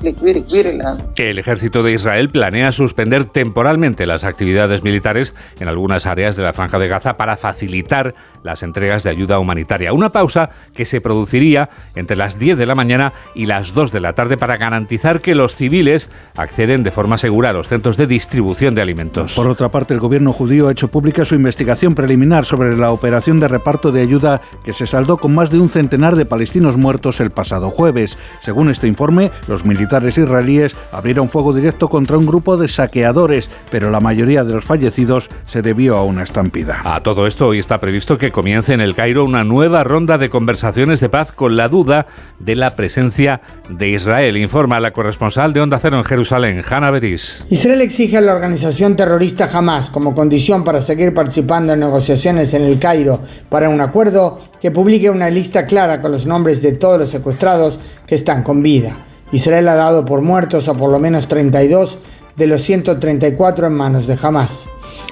El 1.16 1.38
ejército 1.38 1.82
de 1.82 1.92
Israel 1.92 2.30
planea 2.30 2.72
suspender 2.72 3.26
temporalmente 3.26 4.06
las 4.06 4.24
actividades 4.24 4.82
militares 4.82 5.34
en 5.60 5.68
algunas 5.68 6.06
áreas 6.06 6.36
de 6.36 6.42
la 6.42 6.52
franja 6.52 6.78
de 6.78 6.88
Gaza 6.88 7.16
para 7.16 7.36
facilitar 7.36 8.14
las 8.42 8.62
entregas 8.62 9.02
de 9.02 9.10
ayuda 9.10 9.17
humanitaria. 9.26 9.92
Una 9.92 10.10
pausa 10.10 10.50
que 10.74 10.84
se 10.84 11.00
produciría 11.00 11.70
entre 11.94 12.16
las 12.16 12.38
10 12.38 12.58
de 12.58 12.66
la 12.66 12.74
mañana 12.74 13.12
y 13.34 13.46
las 13.46 13.74
2 13.74 13.92
de 13.92 14.00
la 14.00 14.14
tarde 14.14 14.36
para 14.36 14.56
garantizar 14.56 15.20
que 15.20 15.34
los 15.34 15.54
civiles 15.54 16.08
acceden 16.36 16.82
de 16.82 16.90
forma 16.90 17.18
segura 17.18 17.50
a 17.50 17.52
los 17.52 17.68
centros 17.68 17.96
de 17.96 18.06
distribución 18.06 18.74
de 18.74 18.82
alimentos. 18.82 19.34
Por 19.34 19.48
otra 19.48 19.70
parte, 19.70 19.94
el 19.94 20.00
gobierno 20.00 20.32
judío 20.32 20.68
ha 20.68 20.72
hecho 20.72 20.88
pública 20.88 21.24
su 21.24 21.34
investigación 21.34 21.94
preliminar 21.94 22.44
sobre 22.44 22.76
la 22.76 22.92
operación 22.92 23.40
de 23.40 23.48
reparto 23.48 23.92
de 23.92 24.02
ayuda 24.02 24.40
que 24.64 24.74
se 24.74 24.86
saldó 24.86 25.16
con 25.16 25.34
más 25.34 25.50
de 25.50 25.58
un 25.58 25.70
centenar 25.70 26.16
de 26.16 26.26
palestinos 26.26 26.76
muertos 26.76 27.20
el 27.20 27.30
pasado 27.30 27.70
jueves. 27.70 28.16
Según 28.42 28.70
este 28.70 28.86
informe, 28.86 29.30
los 29.46 29.64
militares 29.64 30.18
israelíes 30.18 30.76
abrieron 30.92 31.28
fuego 31.28 31.52
directo 31.52 31.88
contra 31.88 32.18
un 32.18 32.26
grupo 32.26 32.56
de 32.56 32.68
saqueadores, 32.68 33.50
pero 33.70 33.90
la 33.90 34.00
mayoría 34.00 34.44
de 34.44 34.52
los 34.52 34.64
fallecidos 34.64 35.30
se 35.46 35.62
debió 35.62 35.96
a 35.96 36.04
una 36.04 36.22
estampida. 36.22 36.80
A 36.84 37.02
todo 37.02 37.26
esto, 37.26 37.48
hoy 37.48 37.58
está 37.58 37.80
previsto 37.80 38.18
que 38.18 38.30
comience 38.30 38.72
en 38.72 38.80
el 38.80 38.94
Cairo 38.94 39.07
una 39.16 39.44
nueva 39.44 39.84
ronda 39.84 40.18
de 40.18 40.28
conversaciones 40.28 41.00
de 41.00 41.08
paz 41.08 41.32
con 41.32 41.56
la 41.56 41.68
duda 41.68 42.06
de 42.38 42.56
la 42.56 42.76
presencia 42.76 43.40
de 43.70 43.88
Israel. 43.88 44.36
Informa 44.36 44.80
la 44.80 44.92
corresponsal 44.92 45.54
de 45.54 45.60
Onda 45.60 45.78
Cero 45.78 45.96
en 45.96 46.04
Jerusalén, 46.04 46.62
Hanna 46.68 46.90
Beris. 46.90 47.44
Israel 47.48 47.80
exige 47.80 48.18
a 48.18 48.20
la 48.20 48.34
organización 48.34 48.96
terrorista 48.96 49.48
Hamas 49.50 49.88
como 49.88 50.14
condición 50.14 50.64
para 50.64 50.82
seguir 50.82 51.14
participando 51.14 51.72
en 51.72 51.80
negociaciones 51.80 52.52
en 52.52 52.64
el 52.64 52.78
Cairo 52.78 53.20
para 53.48 53.70
un 53.70 53.80
acuerdo 53.80 54.40
que 54.60 54.70
publique 54.70 55.08
una 55.08 55.30
lista 55.30 55.64
clara 55.64 56.02
con 56.02 56.12
los 56.12 56.26
nombres 56.26 56.60
de 56.60 56.72
todos 56.72 56.98
los 56.98 57.08
secuestrados 57.08 57.78
que 58.06 58.16
están 58.16 58.42
con 58.42 58.62
vida. 58.62 58.98
Israel 59.32 59.68
ha 59.68 59.74
dado 59.74 60.04
por 60.04 60.20
muertos 60.20 60.68
a 60.68 60.74
por 60.74 60.90
lo 60.90 60.98
menos 60.98 61.28
32 61.28 61.98
de 62.36 62.46
los 62.46 62.62
134 62.62 63.68
en 63.68 63.72
manos 63.72 64.06
de 64.06 64.18
Hamas. 64.20 64.66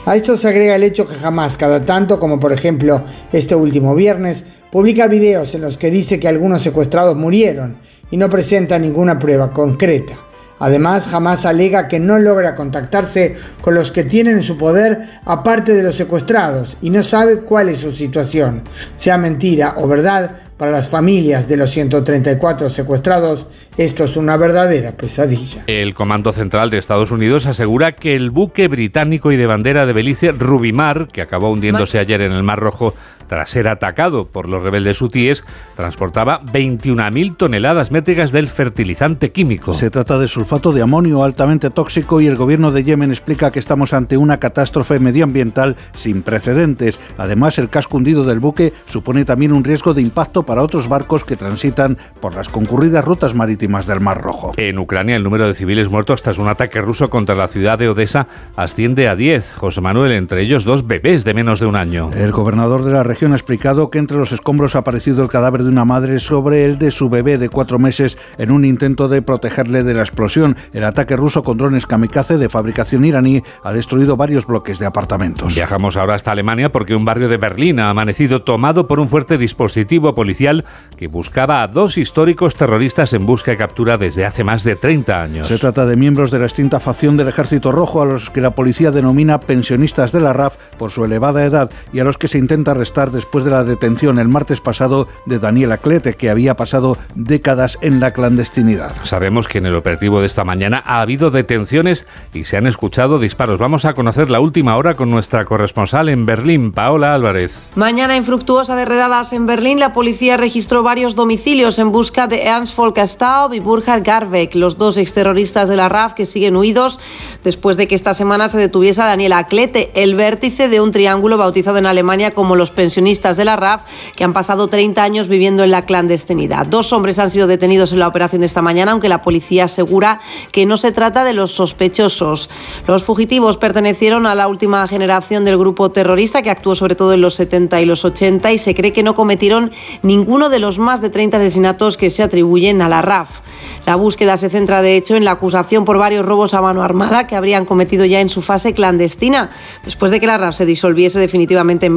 A 0.04 0.16
esto 0.16 0.38
se 0.38 0.48
agrega 0.48 0.76
el 0.76 0.84
hecho 0.84 1.08
que 1.08 1.16
Hamas, 1.24 1.56
cada 1.56 1.84
tanto, 1.84 2.20
como 2.20 2.38
por 2.38 2.52
ejemplo 2.52 3.02
este 3.32 3.54
último 3.54 3.94
viernes, 3.94 4.44
publica 4.70 5.06
videos 5.06 5.54
en 5.54 5.62
los 5.62 5.78
que 5.78 5.90
dice 5.90 6.20
que 6.20 6.28
algunos 6.28 6.62
secuestrados 6.62 7.16
murieron 7.16 7.76
y 8.10 8.16
no 8.16 8.30
presenta 8.30 8.78
ninguna 8.78 9.18
prueba 9.18 9.52
concreta. 9.52 10.14
Además, 10.58 11.12
Hamas 11.12 11.44
alega 11.44 11.88
que 11.88 12.00
no 12.00 12.18
logra 12.18 12.54
contactarse 12.54 13.36
con 13.60 13.74
los 13.74 13.92
que 13.92 14.04
tienen 14.04 14.38
en 14.38 14.42
su 14.42 14.56
poder 14.56 15.20
aparte 15.24 15.74
de 15.74 15.82
los 15.82 15.96
secuestrados 15.96 16.78
y 16.80 16.90
no 16.90 17.02
sabe 17.02 17.40
cuál 17.40 17.68
es 17.68 17.78
su 17.78 17.92
situación. 17.92 18.62
Sea 18.94 19.18
mentira 19.18 19.74
o 19.76 19.86
verdad, 19.86 20.30
para 20.56 20.70
las 20.70 20.88
familias 20.88 21.48
de 21.48 21.56
los 21.56 21.70
134 21.70 22.70
secuestrados, 22.70 23.46
esto 23.76 24.04
es 24.04 24.16
una 24.16 24.36
verdadera 24.36 24.92
pesadilla. 24.92 25.64
El 25.66 25.92
Comando 25.92 26.32
Central 26.32 26.70
de 26.70 26.78
Estados 26.78 27.10
Unidos 27.10 27.46
asegura 27.46 27.92
que 27.92 28.16
el 28.16 28.30
buque 28.30 28.68
británico 28.68 29.32
y 29.32 29.36
de 29.36 29.46
bandera 29.46 29.84
de 29.84 29.92
Belice, 29.92 30.32
Rubimar, 30.32 31.08
que 31.08 31.20
acabó 31.20 31.50
hundiéndose 31.50 31.98
ayer 31.98 32.22
en 32.22 32.32
el 32.32 32.42
Mar 32.42 32.58
Rojo 32.58 32.94
tras 33.28 33.50
ser 33.50 33.68
atacado 33.68 34.26
por 34.26 34.48
los 34.48 34.62
rebeldes 34.62 35.00
hutíes, 35.02 35.44
transportaba 35.74 36.40
21.000 36.42 37.36
toneladas 37.36 37.90
métricas 37.90 38.32
del 38.32 38.48
fertilizante 38.48 39.32
químico. 39.32 39.74
Se 39.74 39.90
trata 39.90 40.18
de 40.18 40.28
sulfato 40.28 40.72
de 40.72 40.82
amonio 40.82 41.24
altamente 41.24 41.70
tóxico 41.70 42.20
y 42.20 42.26
el 42.26 42.36
gobierno 42.36 42.70
de 42.70 42.84
Yemen 42.84 43.10
explica 43.10 43.50
que 43.50 43.58
estamos 43.58 43.92
ante 43.92 44.16
una 44.16 44.38
catástrofe 44.38 44.98
medioambiental 44.98 45.76
sin 45.94 46.22
precedentes. 46.22 46.98
Además, 47.18 47.58
el 47.58 47.68
casco 47.68 47.96
hundido 47.96 48.24
del 48.24 48.40
buque 48.40 48.72
supone 48.86 49.24
también 49.24 49.52
un 49.52 49.64
riesgo 49.64 49.94
de 49.94 50.02
impacto 50.02 50.44
para 50.44 50.62
otros 50.62 50.88
barcos 50.88 51.24
que 51.24 51.36
transitan 51.36 51.98
por 52.20 52.34
las 52.34 52.48
concurridas 52.48 53.04
rutas 53.04 53.34
marítimas 53.34 53.86
del 53.86 54.00
Mar 54.00 54.22
Rojo. 54.22 54.52
En 54.56 54.78
Ucrania, 54.78 55.16
el 55.16 55.22
número 55.22 55.46
de 55.46 55.54
civiles 55.54 55.88
muertos 55.88 56.22
tras 56.22 56.38
un 56.38 56.48
ataque 56.48 56.80
ruso 56.80 57.10
contra 57.10 57.34
la 57.34 57.48
ciudad 57.48 57.78
de 57.78 57.88
Odessa 57.88 58.28
asciende 58.56 59.08
a 59.08 59.16
10. 59.16 59.52
José 59.52 59.80
Manuel, 59.80 60.12
entre 60.12 60.42
ellos 60.42 60.64
dos 60.64 60.86
bebés 60.86 61.24
de 61.24 61.34
menos 61.34 61.60
de 61.60 61.66
un 61.66 61.76
año. 61.76 62.10
El 62.14 62.32
gobernador 62.32 62.84
de 62.84 62.92
la 62.92 63.02
región 63.02 63.15
ha 63.24 63.28
explicado 63.28 63.90
que 63.90 63.98
entre 63.98 64.16
los 64.16 64.32
escombros 64.32 64.76
ha 64.76 64.80
aparecido 64.80 65.22
el 65.22 65.28
cadáver 65.28 65.62
de 65.62 65.70
una 65.70 65.84
madre 65.84 66.20
sobre 66.20 66.64
el 66.64 66.78
de 66.78 66.90
su 66.90 67.08
bebé 67.08 67.38
de 67.38 67.48
cuatro 67.48 67.78
meses 67.78 68.18
en 68.36 68.50
un 68.50 68.64
intento 68.64 69.08
de 69.08 69.22
protegerle 69.22 69.82
de 69.82 69.94
la 69.94 70.02
explosión. 70.02 70.56
El 70.72 70.84
ataque 70.84 71.16
ruso 71.16 71.42
con 71.42 71.56
drones 71.56 71.86
kamikaze 71.86 72.36
de 72.36 72.48
fabricación 72.48 73.04
iraní 73.04 73.42
ha 73.62 73.72
destruido 73.72 74.16
varios 74.16 74.46
bloques 74.46 74.78
de 74.78 74.86
apartamentos. 74.86 75.54
Viajamos 75.54 75.96
ahora 75.96 76.14
hasta 76.14 76.32
Alemania 76.32 76.70
porque 76.70 76.94
un 76.94 77.04
barrio 77.04 77.28
de 77.28 77.38
Berlín 77.38 77.80
ha 77.80 77.90
amanecido 77.90 78.42
tomado 78.42 78.86
por 78.86 79.00
un 79.00 79.08
fuerte 79.08 79.38
dispositivo 79.38 80.14
policial 80.14 80.64
que 80.96 81.08
buscaba 81.08 81.62
a 81.62 81.68
dos 81.68 81.96
históricos 81.96 82.54
terroristas 82.54 83.12
en 83.14 83.24
busca 83.24 83.50
de 83.50 83.56
captura 83.56 83.96
desde 83.96 84.26
hace 84.26 84.44
más 84.44 84.62
de 84.62 84.76
30 84.76 85.22
años. 85.22 85.48
Se 85.48 85.58
trata 85.58 85.86
de 85.86 85.96
miembros 85.96 86.30
de 86.30 86.38
la 86.38 86.46
extinta 86.46 86.80
facción 86.80 87.16
del 87.16 87.28
Ejército 87.28 87.72
Rojo 87.72 88.02
a 88.02 88.06
los 88.06 88.30
que 88.30 88.40
la 88.40 88.50
policía 88.50 88.90
denomina 88.90 89.40
pensionistas 89.40 90.12
de 90.12 90.20
la 90.20 90.32
RAF 90.32 90.56
por 90.78 90.90
su 90.90 91.04
elevada 91.04 91.44
edad 91.44 91.70
y 91.92 92.00
a 92.00 92.04
los 92.04 92.18
que 92.18 92.28
se 92.28 92.38
intenta 92.38 92.72
arrestar 92.72 93.05
después 93.10 93.44
de 93.44 93.50
la 93.50 93.64
detención 93.64 94.18
el 94.18 94.28
martes 94.28 94.60
pasado 94.60 95.08
de 95.24 95.38
Daniela 95.38 95.78
Clete, 95.78 96.14
que 96.14 96.30
había 96.30 96.56
pasado 96.56 96.98
décadas 97.14 97.78
en 97.80 98.00
la 98.00 98.12
clandestinidad. 98.12 98.94
Sabemos 99.04 99.48
que 99.48 99.58
en 99.58 99.66
el 99.66 99.74
operativo 99.74 100.20
de 100.20 100.26
esta 100.26 100.44
mañana 100.44 100.82
ha 100.86 101.00
habido 101.00 101.30
detenciones 101.30 102.06
y 102.32 102.44
se 102.44 102.56
han 102.56 102.66
escuchado 102.66 103.18
disparos. 103.18 103.58
Vamos 103.58 103.84
a 103.84 103.94
conocer 103.94 104.30
la 104.30 104.40
última 104.40 104.76
hora 104.76 104.94
con 104.94 105.10
nuestra 105.10 105.44
corresponsal 105.44 106.08
en 106.08 106.26
Berlín, 106.26 106.72
Paola 106.72 107.14
Álvarez. 107.14 107.70
Mañana 107.74 108.16
infructuosa 108.16 108.76
de 108.76 108.84
redadas 108.84 109.32
en 109.32 109.46
Berlín, 109.46 109.80
la 109.80 109.92
policía 109.92 110.36
registró 110.36 110.82
varios 110.82 111.14
domicilios 111.14 111.78
en 111.78 111.92
busca 111.92 112.26
de 112.26 112.42
Ernst 112.42 112.76
Volker 112.76 113.06
Staub 113.06 113.52
y 113.54 113.60
Burkhard 113.60 114.02
Garbeck, 114.02 114.54
los 114.54 114.78
dos 114.78 114.96
exterroristas 114.96 115.68
de 115.68 115.76
la 115.76 115.88
RAF 115.88 116.14
que 116.14 116.26
siguen 116.26 116.56
huidos 116.56 116.98
después 117.44 117.76
de 117.76 117.86
que 117.86 117.94
esta 117.94 118.14
semana 118.14 118.48
se 118.48 118.58
detuviese 118.58 119.02
a 119.02 119.06
Daniela 119.06 119.46
Clete, 119.46 119.90
el 119.94 120.14
vértice 120.14 120.68
de 120.68 120.80
un 120.80 120.90
triángulo 120.90 121.38
bautizado 121.38 121.78
en 121.78 121.86
Alemania 121.86 122.32
como 122.32 122.56
los 122.56 122.70
pensionistas 122.70 122.95
de 122.96 123.44
la 123.44 123.56
RAF, 123.56 123.82
que 124.16 124.24
han 124.24 124.32
pasado 124.32 124.68
30 124.68 125.02
años 125.02 125.28
viviendo 125.28 125.62
en 125.62 125.70
la 125.70 125.84
clandestinidad. 125.84 126.66
Dos 126.66 126.92
hombres 126.94 127.18
han 127.18 127.30
sido 127.30 127.46
detenidos 127.46 127.92
en 127.92 127.98
la 127.98 128.08
operación 128.08 128.40
de 128.40 128.46
esta 128.46 128.62
mañana, 128.62 128.92
aunque 128.92 129.08
la 129.08 129.20
policía 129.20 129.64
asegura 129.64 130.20
que 130.50 130.64
no 130.64 130.78
se 130.78 130.92
trata 130.92 131.22
de 131.22 131.34
los 131.34 131.52
sospechosos. 131.52 132.48
Los 132.86 133.04
fugitivos 133.04 133.58
pertenecieron 133.58 134.26
a 134.26 134.34
la 134.34 134.48
última 134.48 134.88
generación 134.88 135.44
del 135.44 135.58
grupo 135.58 135.90
terrorista 135.90 136.40
que 136.40 136.50
actuó 136.50 136.74
sobre 136.74 136.94
todo 136.94 137.12
en 137.12 137.20
los 137.20 137.34
70 137.34 137.80
y 137.82 137.84
los 137.84 138.04
80 138.04 138.52
y 138.52 138.58
se 138.58 138.74
cree 138.74 138.92
que 138.92 139.02
no 139.02 139.14
cometieron 139.14 139.70
ninguno 140.02 140.48
de 140.48 140.58
los 140.58 140.78
más 140.78 141.02
de 141.02 141.10
30 141.10 141.36
asesinatos 141.36 141.96
que 141.96 142.08
se 142.08 142.22
atribuyen 142.22 142.80
a 142.80 142.88
la 142.88 143.02
RAF. 143.02 143.40
La 143.84 143.96
búsqueda 143.96 144.36
se 144.36 144.48
centra 144.48 144.80
de 144.80 144.96
hecho 144.96 145.16
en 145.16 145.24
la 145.24 145.32
acusación 145.32 145.84
por 145.84 145.98
varios 145.98 146.24
robos 146.24 146.54
a 146.54 146.60
mano 146.60 146.82
armada 146.82 147.26
que 147.26 147.36
habrían 147.36 147.66
cometido 147.66 148.04
ya 148.04 148.20
en 148.20 148.30
su 148.30 148.42
fase 148.42 148.72
clandestina, 148.72 149.50
después 149.84 150.10
de 150.10 150.18
que 150.18 150.26
la 150.26 150.38
RAF 150.38 150.56
se 150.56 150.66
disolviese 150.66 151.18
definitivamente 151.18 151.86
en 151.86 151.94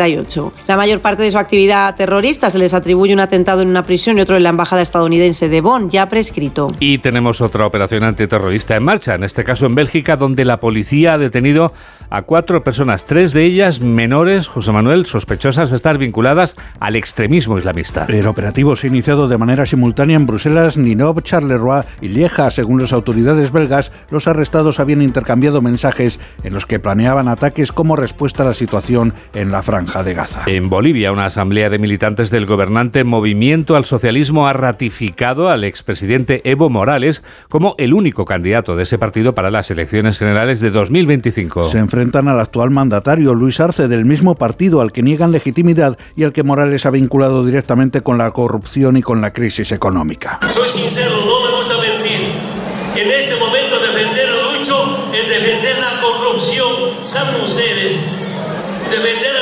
1998. 0.00 0.52
La 0.66 0.76
mayor 0.76 1.00
parte 1.00 1.22
de 1.22 1.30
su 1.30 1.38
actividad 1.38 1.94
terrorista 1.94 2.50
se 2.50 2.58
les 2.58 2.74
atribuye 2.74 3.12
un 3.12 3.20
atentado 3.20 3.62
en 3.62 3.68
una 3.68 3.84
prisión 3.84 4.18
y 4.18 4.20
otro 4.20 4.36
en 4.36 4.42
la 4.42 4.50
embajada 4.50 4.82
estadounidense 4.82 5.48
de 5.48 5.60
Bonn, 5.60 5.90
ya 5.90 6.08
prescrito. 6.08 6.72
Y 6.80 6.98
tenemos 6.98 7.40
otra 7.40 7.66
operación 7.66 8.04
antiterrorista 8.04 8.76
en 8.76 8.82
marcha, 8.84 9.14
en 9.14 9.24
este 9.24 9.44
caso 9.44 9.66
en 9.66 9.74
Bélgica, 9.74 10.16
donde 10.16 10.44
la 10.44 10.60
policía 10.60 11.14
ha 11.14 11.18
detenido 11.18 11.72
a 12.08 12.22
cuatro 12.22 12.64
personas, 12.64 13.04
tres 13.04 13.32
de 13.32 13.44
ellas 13.44 13.80
menores, 13.80 14.48
José 14.48 14.72
Manuel, 14.72 15.06
sospechosas 15.06 15.70
de 15.70 15.76
estar 15.76 15.96
vinculadas 15.96 16.56
al 16.80 16.96
extremismo 16.96 17.58
islamista. 17.58 18.06
El 18.08 18.26
operativo 18.26 18.74
se 18.74 18.86
ha 18.86 18.90
iniciado 18.90 19.28
de 19.28 19.38
manera 19.38 19.64
simultánea 19.64 20.16
en 20.16 20.26
Bruselas, 20.26 20.76
Ninov, 20.76 21.22
Charleroi 21.22 21.82
y 22.00 22.08
Lieja. 22.08 22.50
Según 22.50 22.80
las 22.80 22.92
autoridades 22.92 23.52
belgas, 23.52 23.92
los 24.10 24.26
arrestados 24.26 24.80
habían 24.80 25.02
intercambiado 25.02 25.62
mensajes 25.62 26.18
en 26.42 26.52
los 26.52 26.66
que 26.66 26.80
planeaban 26.80 27.28
ataques 27.28 27.70
como 27.70 27.94
respuesta 27.94 28.42
a 28.42 28.46
la 28.46 28.54
situación 28.54 29.14
en 29.34 29.52
la 29.52 29.62
franja 29.62 29.89
de 29.90 30.14
Gaza. 30.14 30.44
En 30.46 30.70
Bolivia, 30.70 31.10
una 31.10 31.26
asamblea 31.26 31.68
de 31.68 31.80
militantes 31.80 32.30
del 32.30 32.46
gobernante 32.46 33.02
Movimiento 33.02 33.74
al 33.74 33.84
Socialismo 33.84 34.46
ha 34.46 34.52
ratificado 34.52 35.48
al 35.48 35.64
expresidente 35.64 36.42
Evo 36.48 36.70
Morales 36.70 37.24
como 37.48 37.74
el 37.76 37.92
único 37.92 38.24
candidato 38.24 38.76
de 38.76 38.84
ese 38.84 38.98
partido 38.98 39.34
para 39.34 39.50
las 39.50 39.70
elecciones 39.70 40.18
generales 40.18 40.60
de 40.60 40.70
2025. 40.70 41.68
Se 41.68 41.78
enfrentan 41.78 42.28
al 42.28 42.38
actual 42.38 42.70
mandatario 42.70 43.34
Luis 43.34 43.58
Arce 43.58 43.88
del 43.88 44.04
mismo 44.04 44.36
partido 44.36 44.80
al 44.80 44.92
que 44.92 45.02
niegan 45.02 45.32
legitimidad 45.32 45.98
y 46.14 46.22
al 46.22 46.32
que 46.32 46.44
Morales 46.44 46.86
ha 46.86 46.90
vinculado 46.90 47.44
directamente 47.44 48.02
con 48.02 48.16
la 48.16 48.30
corrupción 48.30 48.96
y 48.96 49.02
con 49.02 49.20
la 49.20 49.32
crisis 49.32 49.72
económica. 49.72 50.38
Soy 50.50 50.68
sincero, 50.68 51.14
no 51.26 51.50
me 51.50 51.56
gusta 51.56 51.74
mentir. 51.80 52.28
En 52.96 53.10
este 53.10 53.34
momento 53.40 53.76
defender 53.80 54.28
lucho 54.44 55.10
es 55.12 55.28
defender 55.28 55.76
la 55.78 56.00
corrupción. 56.00 57.02
Saben 57.02 57.42
ustedes, 57.42 58.04
defender 58.90 59.39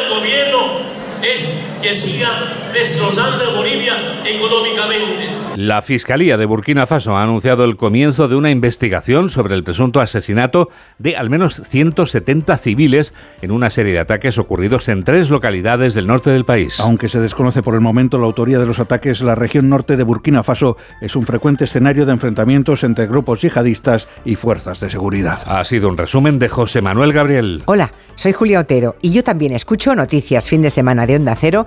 es 1.23 1.68
que 1.83 1.95
siga 1.95 2.29
destrozando 2.73 3.57
Bolivia 3.57 3.95
económicamente. 4.25 5.39
La 5.57 5.83
Fiscalía 5.83 6.37
de 6.37 6.47
Burkina 6.47 6.87
Faso 6.87 7.17
ha 7.17 7.23
anunciado 7.23 7.65
el 7.65 7.77
comienzo 7.77 8.29
de 8.29 8.37
una 8.37 8.51
investigación 8.51 9.29
sobre 9.29 9.55
el 9.55 9.65
presunto 9.65 10.01
asesinato 10.01 10.71
de 10.99 11.17
al 11.17 11.31
menos 11.31 11.63
170 11.69 12.57
civiles 12.59 13.13
en 13.43 13.51
una 13.51 13.71
serie 13.71 13.93
de 13.93 13.99
ataques 13.99 14.39
ocurridos 14.39 14.89
en 14.89 15.03
tres 15.03 15.31
localidades 15.31 15.95
del 15.95 16.07
norte 16.07 16.31
del 16.31 16.45
país. 16.45 16.79
Aunque 16.79 17.09
se 17.09 17.21
desconoce 17.21 17.63
por 17.63 17.75
el 17.75 17.81
momento 17.81 18.19
la 18.19 18.27
autoría 18.27 18.59
de 18.59 18.67
los 18.67 18.79
ataques, 18.79 19.21
la 19.21 19.35
región 19.35 19.69
norte 19.69 19.97
de 19.97 20.05
Burkina 20.05 20.45
Faso 20.45 20.77
es 21.01 21.17
un 21.17 21.27
frecuente 21.27 21.65
escenario 21.65 22.07
de 22.07 22.13
enfrentamientos 22.13 22.85
entre 22.85 23.07
grupos 23.07 23.41
yihadistas 23.41 24.07
y 24.25 24.37
fuerzas 24.37 24.79
de 24.81 24.91
seguridad. 24.91 25.43
Ha 25.47 25.65
sido 25.65 25.89
un 25.89 25.97
resumen 25.97 26.39
de 26.39 26.49
José 26.49 26.83
Manuel 26.83 27.13
Gabriel. 27.13 27.63
Hola, 27.67 27.91
soy 28.15 28.33
Julia 28.33 28.61
Otero 28.61 28.97
y 29.03 29.13
yo 29.13 29.25
también 29.25 29.53
escucho 29.53 29.95
noticias 29.95 30.49
fin 30.49 30.63
de 30.63 30.71
semana 30.71 31.07
de 31.07 31.17
Onda 31.17 31.35
Cero 31.35 31.67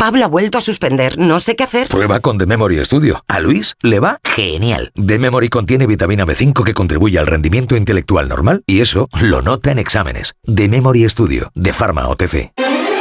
Pablo 0.00 0.24
ha 0.24 0.28
vuelto 0.28 0.56
a 0.56 0.62
suspender, 0.62 1.18
no 1.18 1.40
sé 1.40 1.56
qué 1.56 1.64
hacer. 1.64 1.88
Prueba 1.88 2.20
con 2.20 2.38
The 2.38 2.46
Memory 2.46 2.82
Studio. 2.86 3.22
A 3.28 3.38
Luis 3.38 3.74
le 3.82 4.00
va 4.00 4.18
genial. 4.24 4.92
The 4.94 5.18
Memory 5.18 5.50
contiene 5.50 5.86
vitamina 5.86 6.24
B5 6.24 6.64
que 6.64 6.72
contribuye 6.72 7.18
al 7.18 7.26
rendimiento 7.26 7.76
intelectual 7.76 8.26
normal 8.26 8.62
y 8.66 8.80
eso 8.80 9.10
lo 9.20 9.42
nota 9.42 9.70
en 9.72 9.78
exámenes. 9.78 10.32
The 10.46 10.70
Memory 10.70 11.06
Studio, 11.10 11.52
de 11.54 11.74
Pharma 11.74 12.08
OTC. 12.08 12.50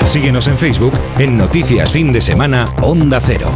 Síguenos 0.07 0.49
en 0.49 0.57
Facebook 0.57 0.91
en 1.17 1.37
Noticias 1.37 1.89
Fin 1.93 2.11
de 2.11 2.19
Semana 2.19 2.67
Onda 2.81 3.21
Cero. 3.21 3.49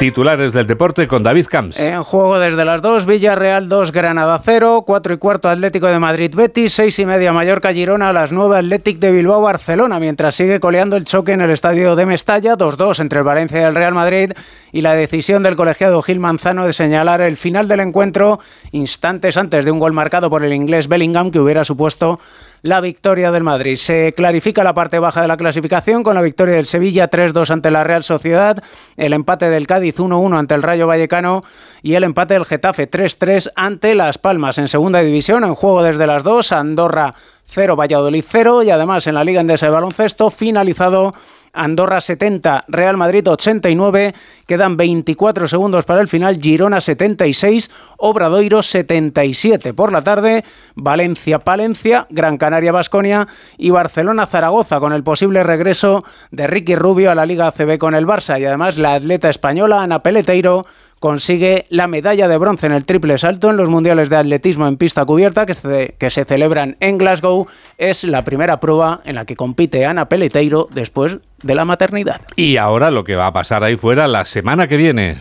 Titulares 0.00 0.54
del 0.54 0.66
deporte 0.66 1.06
con 1.06 1.22
David 1.22 1.44
Camps. 1.50 1.78
En 1.78 2.02
juego 2.02 2.38
desde 2.38 2.64
las 2.64 2.80
2, 2.80 3.04
Villarreal 3.04 3.68
2, 3.68 3.92
Granada 3.92 4.40
0, 4.42 4.84
4 4.86 5.12
y 5.12 5.18
cuarto 5.18 5.50
Atlético 5.50 5.88
de 5.88 5.98
Madrid 5.98 6.34
Betis, 6.34 6.72
6 6.72 7.00
y 7.00 7.04
media 7.04 7.34
Mallorca 7.34 7.74
Girona, 7.74 8.08
a 8.08 8.12
las 8.14 8.32
9 8.32 8.56
Atlético 8.56 9.00
de 9.00 9.12
Bilbao 9.12 9.42
Barcelona, 9.42 10.00
mientras 10.00 10.34
sigue 10.34 10.58
coleando 10.58 10.96
el 10.96 11.04
choque 11.04 11.32
en 11.32 11.42
el 11.42 11.50
estadio 11.50 11.96
de 11.96 12.06
Mestalla, 12.06 12.56
2-2 12.56 12.98
entre 13.00 13.18
el 13.18 13.26
Valencia 13.26 13.60
y 13.60 13.64
el 13.64 13.74
Real 13.74 13.92
Madrid, 13.92 14.32
y 14.72 14.80
la 14.80 14.94
decisión 14.94 15.42
del 15.42 15.54
colegiado 15.54 16.00
Gil 16.00 16.18
Manzano 16.18 16.64
de 16.64 16.72
señalar 16.72 17.20
el 17.20 17.36
final 17.36 17.68
del 17.68 17.80
encuentro 17.80 18.40
instantes 18.72 19.36
antes 19.36 19.66
de 19.66 19.70
un 19.70 19.80
gol 19.80 19.92
marcado 19.92 20.30
por 20.30 20.42
el 20.44 20.54
inglés 20.54 20.88
Bellingham 20.88 21.30
que 21.30 21.40
hubiera 21.40 21.62
supuesto 21.62 22.20
la 22.62 22.80
victoria 22.80 23.30
del 23.30 23.42
Madrid. 23.42 23.76
Se 23.76 24.12
clarifica 24.16 24.64
la 24.64 24.74
parte 24.74 24.98
baja 24.98 25.22
de 25.22 25.28
la 25.28 25.36
clasificación 25.36 26.02
con 26.02 26.14
la 26.14 26.22
victoria 26.22 26.56
del 26.56 26.66
Sevilla 26.66 27.10
3-2 27.10 27.50
ante 27.50 27.70
la 27.70 27.84
Real 27.84 28.04
Sociedad, 28.04 28.62
el 28.96 29.12
empate 29.12 29.48
del 29.50 29.66
Cádiz 29.66 29.98
1-1 29.98 30.38
ante 30.38 30.54
el 30.54 30.62
Rayo 30.62 30.86
Vallecano 30.86 31.42
y 31.82 31.94
el 31.94 32.04
empate 32.04 32.34
del 32.34 32.44
Getafe 32.44 32.90
3-3 32.90 33.52
ante 33.54 33.94
Las 33.94 34.18
Palmas. 34.18 34.58
En 34.58 34.68
segunda 34.68 35.00
división, 35.00 35.44
en 35.44 35.54
juego 35.54 35.82
desde 35.82 36.06
las 36.06 36.22
dos, 36.22 36.52
Andorra 36.52 37.14
0, 37.46 37.76
Valladolid 37.76 38.24
0 38.26 38.62
y 38.62 38.70
además 38.70 39.06
en 39.06 39.14
la 39.14 39.24
Liga 39.24 39.40
Endesa 39.40 39.66
de 39.66 39.72
Baloncesto 39.72 40.30
finalizado 40.30 41.12
Andorra 41.52 42.00
70, 42.00 42.64
Real 42.68 42.96
Madrid 42.96 43.26
89, 43.26 44.14
quedan 44.46 44.76
24 44.76 45.48
segundos 45.48 45.84
para 45.84 46.00
el 46.00 46.08
final, 46.08 46.40
Girona 46.40 46.80
76, 46.80 47.70
Obradoiro 47.98 48.62
77. 48.62 49.74
Por 49.74 49.92
la 49.92 50.02
tarde, 50.02 50.44
Valencia 50.74 51.40
Palencia, 51.40 52.06
Gran 52.10 52.38
Canaria 52.38 52.72
Basconia 52.72 53.26
y 53.58 53.70
Barcelona 53.70 54.26
Zaragoza 54.26 54.80
con 54.80 54.92
el 54.92 55.02
posible 55.02 55.42
regreso 55.42 56.04
de 56.30 56.46
Ricky 56.46 56.76
Rubio 56.76 57.10
a 57.10 57.14
la 57.14 57.26
Liga 57.26 57.48
ACB 57.48 57.78
con 57.78 57.94
el 57.94 58.06
Barça 58.06 58.40
y 58.40 58.44
además 58.44 58.78
la 58.78 58.94
atleta 58.94 59.28
española 59.28 59.82
Ana 59.82 60.02
Peleteiro 60.02 60.64
consigue 61.00 61.66
la 61.70 61.88
medalla 61.88 62.28
de 62.28 62.38
bronce 62.38 62.66
en 62.66 62.72
el 62.72 62.84
triple 62.84 63.18
salto 63.18 63.50
en 63.50 63.56
los 63.56 63.68
mundiales 63.68 64.10
de 64.10 64.16
atletismo 64.16 64.68
en 64.68 64.76
pista 64.76 65.04
cubierta 65.04 65.46
que 65.46 65.54
se, 65.54 65.94
que 65.98 66.10
se 66.10 66.24
celebran 66.24 66.76
en 66.78 66.98
Glasgow. 66.98 67.46
Es 67.78 68.04
la 68.04 68.22
primera 68.22 68.60
prueba 68.60 69.00
en 69.04 69.16
la 69.16 69.24
que 69.24 69.34
compite 69.34 69.86
Ana 69.86 70.08
Peleteiro 70.08 70.68
después 70.72 71.18
de 71.42 71.54
la 71.54 71.64
maternidad. 71.64 72.20
Y 72.36 72.58
ahora 72.58 72.90
lo 72.90 73.02
que 73.02 73.16
va 73.16 73.26
a 73.26 73.32
pasar 73.32 73.64
ahí 73.64 73.76
fuera 73.76 74.06
la 74.06 74.24
semana 74.26 74.68
que 74.68 74.76
viene. 74.76 75.16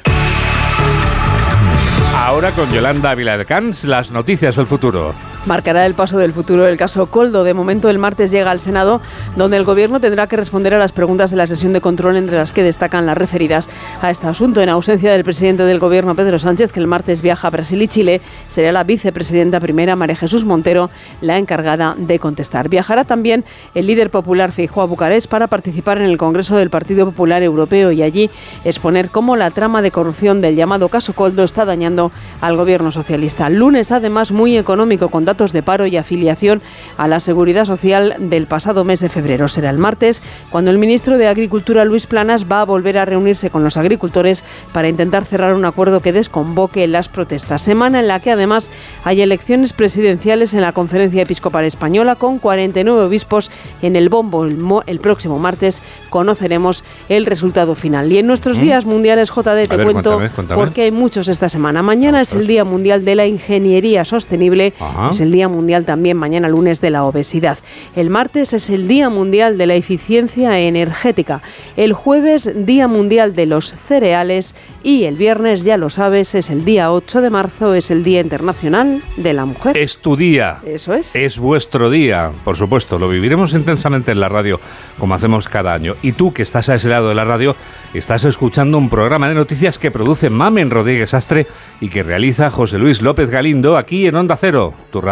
Ahora 2.16 2.52
con 2.52 2.72
Yolanda 2.72 3.16
Viladecans, 3.16 3.86
las 3.86 4.12
noticias 4.12 4.58
del 4.58 4.66
futuro 4.66 5.16
marcará 5.46 5.86
el 5.86 5.94
paso 5.94 6.18
del 6.18 6.32
futuro 6.32 6.64
del 6.64 6.78
caso 6.78 7.08
Coldo. 7.08 7.44
De 7.44 7.54
momento, 7.54 7.90
el 7.90 8.00
martes 8.00 8.32
llega 8.32 8.52
al 8.52 8.60
Senado, 8.60 9.02
donde 9.36 9.58
el 9.58 9.64
Gobierno 9.64 10.00
tendrá 10.00 10.28
que 10.28 10.36
responder 10.36 10.74
a 10.74 10.80
las 10.80 10.92
preguntas 10.92 11.32
de 11.32 11.38
la 11.38 11.48
sesión 11.48 11.74
de 11.74 11.82
control, 11.82 12.18
entre 12.18 12.38
las 12.38 12.52
que 12.52 12.64
destacan 12.64 13.06
las 13.06 13.18
referidas 13.18 13.70
a 14.02 14.12
este 14.12 14.28
asunto. 14.28 14.62
En 14.62 14.70
ausencia 14.70 15.12
del 15.12 15.24
presidente 15.24 15.64
del 15.64 15.80
Gobierno, 15.80 16.16
Pedro 16.16 16.40
Sánchez, 16.40 16.72
que 16.72 16.80
el 16.80 16.88
martes 16.88 17.22
viaja 17.22 17.48
a 17.48 17.52
Brasil 17.52 17.82
y 17.82 17.88
Chile, 17.88 18.22
será 18.48 18.72
la 18.72 18.84
vicepresidenta 18.84 19.60
primera, 19.60 19.96
María 19.96 20.16
Jesús 20.16 20.46
Montero, 20.46 20.90
la 21.22 21.38
encargada 21.38 21.96
de 21.98 22.20
contestar. 22.20 22.70
Viajará 22.70 23.04
también 23.04 23.46
el 23.74 23.88
líder 23.88 24.10
popular 24.10 24.52
Feijóo 24.52 24.84
a 24.84 24.86
Bucarest 24.86 25.30
para 25.30 25.48
participar 25.48 25.98
en 25.98 26.06
el 26.06 26.18
Congreso 26.18 26.58
del 26.58 26.70
Partido 26.70 27.06
Popular 27.06 27.44
Europeo 27.44 27.92
y 27.92 28.04
allí 28.04 28.30
exponer 28.64 29.10
cómo 29.10 29.36
la 29.36 29.52
trama 29.52 29.82
de 29.82 29.92
corrupción 29.92 30.42
del 30.42 30.56
llamado 30.56 30.90
caso 30.90 31.14
Coldo 31.14 31.44
está 31.44 31.66
dañando 31.66 32.12
al 32.42 32.58
Gobierno 32.58 32.92
socialista. 32.92 33.50
Lunes, 33.50 33.92
además, 33.92 34.32
muy 34.32 34.58
económico, 34.58 35.10
con 35.10 35.26
datos 35.26 35.39
de 35.40 35.64
paro 35.64 35.86
y 35.86 35.96
afiliación 35.96 36.62
a 36.98 37.08
la 37.08 37.22
Seguridad 37.22 37.64
Social 37.64 38.16
del 38.20 38.46
pasado 38.46 38.84
mes 38.84 39.00
de 39.00 39.08
febrero. 39.08 39.48
Será 39.48 39.70
el 39.70 39.78
martes 39.78 40.22
cuando 40.50 40.70
el 40.70 40.78
ministro 40.78 41.18
de 41.18 41.28
Agricultura, 41.28 41.86
Luis 41.86 42.08
Planas, 42.08 42.52
va 42.52 42.62
a 42.62 42.66
volver 42.66 42.98
a 42.98 43.06
reunirse 43.06 43.50
con 43.50 43.64
los 43.64 43.78
agricultores 43.78 44.44
para 44.74 44.90
intentar 44.90 45.24
cerrar 45.24 45.54
un 45.54 45.64
acuerdo 45.64 46.02
que 46.02 46.12
desconvoque 46.12 46.88
las 46.88 47.08
protestas. 47.08 47.62
Semana 47.62 48.02
en 48.02 48.08
la 48.08 48.20
que 48.20 48.32
además 48.32 48.70
hay 49.06 49.22
elecciones 49.22 49.72
presidenciales 49.72 50.54
en 50.54 50.62
la 50.62 50.74
Conferencia 50.74 51.22
Episcopal 51.22 51.64
Española 51.64 52.16
con 52.16 52.38
49 52.38 53.04
obispos 53.04 53.50
en 53.82 53.96
el 53.96 54.10
bombo. 54.10 54.46
El, 54.86 55.00
próximo 55.00 55.40
martes 55.40 55.82
conoceremos 56.10 56.84
el 57.08 57.26
resultado 57.26 57.76
final. 57.76 58.12
Y 58.12 58.18
en 58.18 58.28
nuestros 58.28 58.60
¿Mm? 58.60 58.62
días 58.62 58.86
mundiales, 58.86 59.30
JD, 59.30 59.70
te 59.70 59.84
cuento 59.84 60.20
porque 60.54 60.84
hay 60.84 60.92
muchos 60.92 61.30
esta 61.30 61.48
semana. 61.48 61.82
Mañana 61.82 62.20
es 62.20 62.34
el 62.34 62.46
Día 62.46 62.66
Mundial 62.66 63.06
de 63.06 63.16
la 63.16 63.26
Ingeniería 63.26 64.04
Sostenible 64.04 64.74
es 65.20 65.22
el 65.22 65.34
Día 65.34 65.50
Mundial 65.50 65.84
también 65.84 66.16
mañana 66.16 66.48
lunes 66.48 66.80
de 66.80 66.92
la 66.92 67.04
obesidad. 67.04 67.58
El 67.94 68.10
martes 68.10 68.54
es 68.54 68.70
el 68.70 68.88
Día 68.88 69.10
Mundial 69.10 69.58
de 69.58 69.68
la 69.68 69.74
Eficiencia 69.74 70.58
Energética. 70.60 71.42
El 71.76 71.92
jueves 71.92 72.50
Día 72.56 72.88
Mundial 72.88 73.36
de 73.36 73.46
los 73.46 73.74
Cereales 73.74 74.56
y 74.82 75.04
el 75.04 75.18
viernes, 75.18 75.66
ya 75.66 75.76
lo 75.76 75.90
sabes, 75.90 76.36
es 76.36 76.50
el 76.50 76.64
día 76.64 76.94
8 76.94 77.20
de 77.20 77.30
marzo, 77.30 77.74
es 77.74 77.92
el 77.92 78.02
Día 78.02 78.22
Internacional 78.22 79.02
de 79.18 79.34
la 79.34 79.44
Mujer. 79.44 79.78
Es 79.78 79.98
tu 79.98 80.16
día. 80.16 80.60
Eso 80.66 80.94
es. 80.94 81.14
Es 81.18 81.38
vuestro 81.38 81.90
día, 81.90 82.32
por 82.46 82.56
supuesto. 82.56 82.98
Lo 82.98 83.10
viviremos 83.10 83.54
intensamente 83.54 84.14
en 84.14 84.22
la 84.22 84.30
radio, 84.30 84.62
como 84.98 85.16
hacemos 85.16 85.50
cada 85.50 85.74
año. 85.74 85.96
Y 86.02 86.14
tú, 86.14 86.32
que 86.32 86.44
estás 86.44 86.70
a 86.70 86.76
ese 86.76 86.88
lado 86.88 87.10
de 87.10 87.16
la 87.16 87.26
radio, 87.26 87.58
estás 87.94 88.24
escuchando 88.24 88.78
un 88.78 88.90
programa 88.90 89.28
de 89.28 89.36
noticias 89.36 89.78
que 89.80 89.92
produce 89.92 90.30
Mamen 90.30 90.70
Rodríguez 90.70 91.14
Astre 91.14 91.46
y 91.82 91.90
que 91.90 92.04
realiza 92.04 92.50
José 92.50 92.80
Luis 92.80 93.02
López 93.02 93.30
Galindo 93.30 93.76
aquí 93.76 94.08
en 94.08 94.16
Onda 94.16 94.38
Cero, 94.38 94.74
tu 94.92 95.02
radio. 95.02 95.09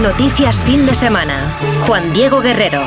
Noticias 0.00 0.64
fin 0.64 0.84
de 0.84 0.94
semana. 0.94 1.38
Juan 1.86 2.12
Diego 2.12 2.40
Guerrero. 2.40 2.82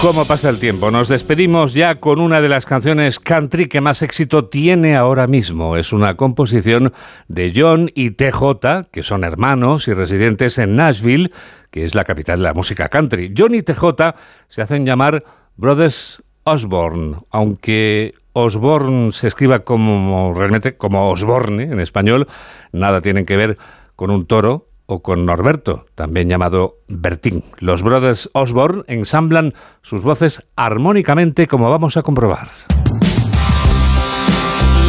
¿Cómo 0.00 0.24
pasa 0.24 0.48
el 0.48 0.58
tiempo? 0.58 0.90
Nos 0.90 1.06
despedimos 1.06 1.74
ya 1.74 2.00
con 2.00 2.20
una 2.20 2.40
de 2.40 2.48
las 2.48 2.66
canciones 2.66 3.20
country 3.20 3.66
que 3.66 3.80
más 3.80 4.02
éxito 4.02 4.46
tiene 4.46 4.96
ahora 4.96 5.28
mismo. 5.28 5.76
Es 5.76 5.92
una 5.92 6.16
composición 6.16 6.92
de 7.28 7.52
John 7.54 7.88
y 7.94 8.10
TJ, 8.10 8.88
que 8.90 9.04
son 9.04 9.22
hermanos 9.22 9.86
y 9.86 9.94
residentes 9.94 10.58
en 10.58 10.74
Nashville, 10.74 11.30
que 11.70 11.84
es 11.84 11.94
la 11.94 12.02
capital 12.02 12.40
de 12.40 12.44
la 12.46 12.52
música 12.52 12.88
country. 12.88 13.32
John 13.36 13.54
y 13.54 13.62
TJ 13.62 14.16
se 14.48 14.62
hacen 14.62 14.84
llamar 14.84 15.22
Brothers 15.56 16.20
Osborne, 16.42 17.18
aunque 17.30 18.14
Osborne 18.32 19.12
se 19.12 19.28
escriba 19.28 19.60
como 19.60 20.32
realmente 20.34 20.76
como 20.76 21.10
Osborne 21.10 21.64
en 21.64 21.80
español, 21.80 22.28
nada 22.72 23.00
tienen 23.00 23.26
que 23.26 23.36
ver 23.36 23.58
con 23.96 24.10
un 24.10 24.26
toro 24.26 24.68
o 24.86 25.02
con 25.02 25.24
Norberto, 25.24 25.86
también 25.94 26.28
llamado 26.28 26.78
Bertín. 26.88 27.44
Los 27.58 27.82
Brothers 27.82 28.30
Osborne 28.32 28.82
ensamblan 28.86 29.54
sus 29.82 30.02
voces 30.02 30.46
armónicamente 30.56 31.46
como 31.46 31.70
vamos 31.70 31.96
a 31.96 32.02
comprobar. 32.02 32.48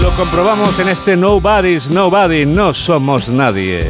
Lo 0.02 0.16
comprobamos 0.16 0.78
en 0.80 0.90
este 0.90 1.16
Nobody's 1.16 1.90
Nobody, 1.90 2.46
no 2.46 2.74
somos 2.74 3.30
nadie. 3.30 3.82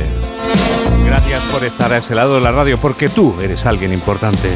Gracias 1.05 1.43
por 1.51 1.63
estar 1.63 1.91
a 1.93 1.97
ese 1.97 2.15
lado 2.15 2.35
de 2.35 2.41
la 2.41 2.51
radio, 2.51 2.77
porque 2.77 3.09
tú 3.09 3.35
eres 3.41 3.65
alguien 3.65 3.93
importante. 3.93 4.49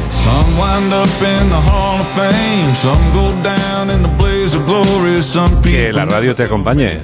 Que 5.62 5.92
la 5.92 6.04
radio 6.06 6.34
te 6.34 6.44
acompañe. 6.44 7.00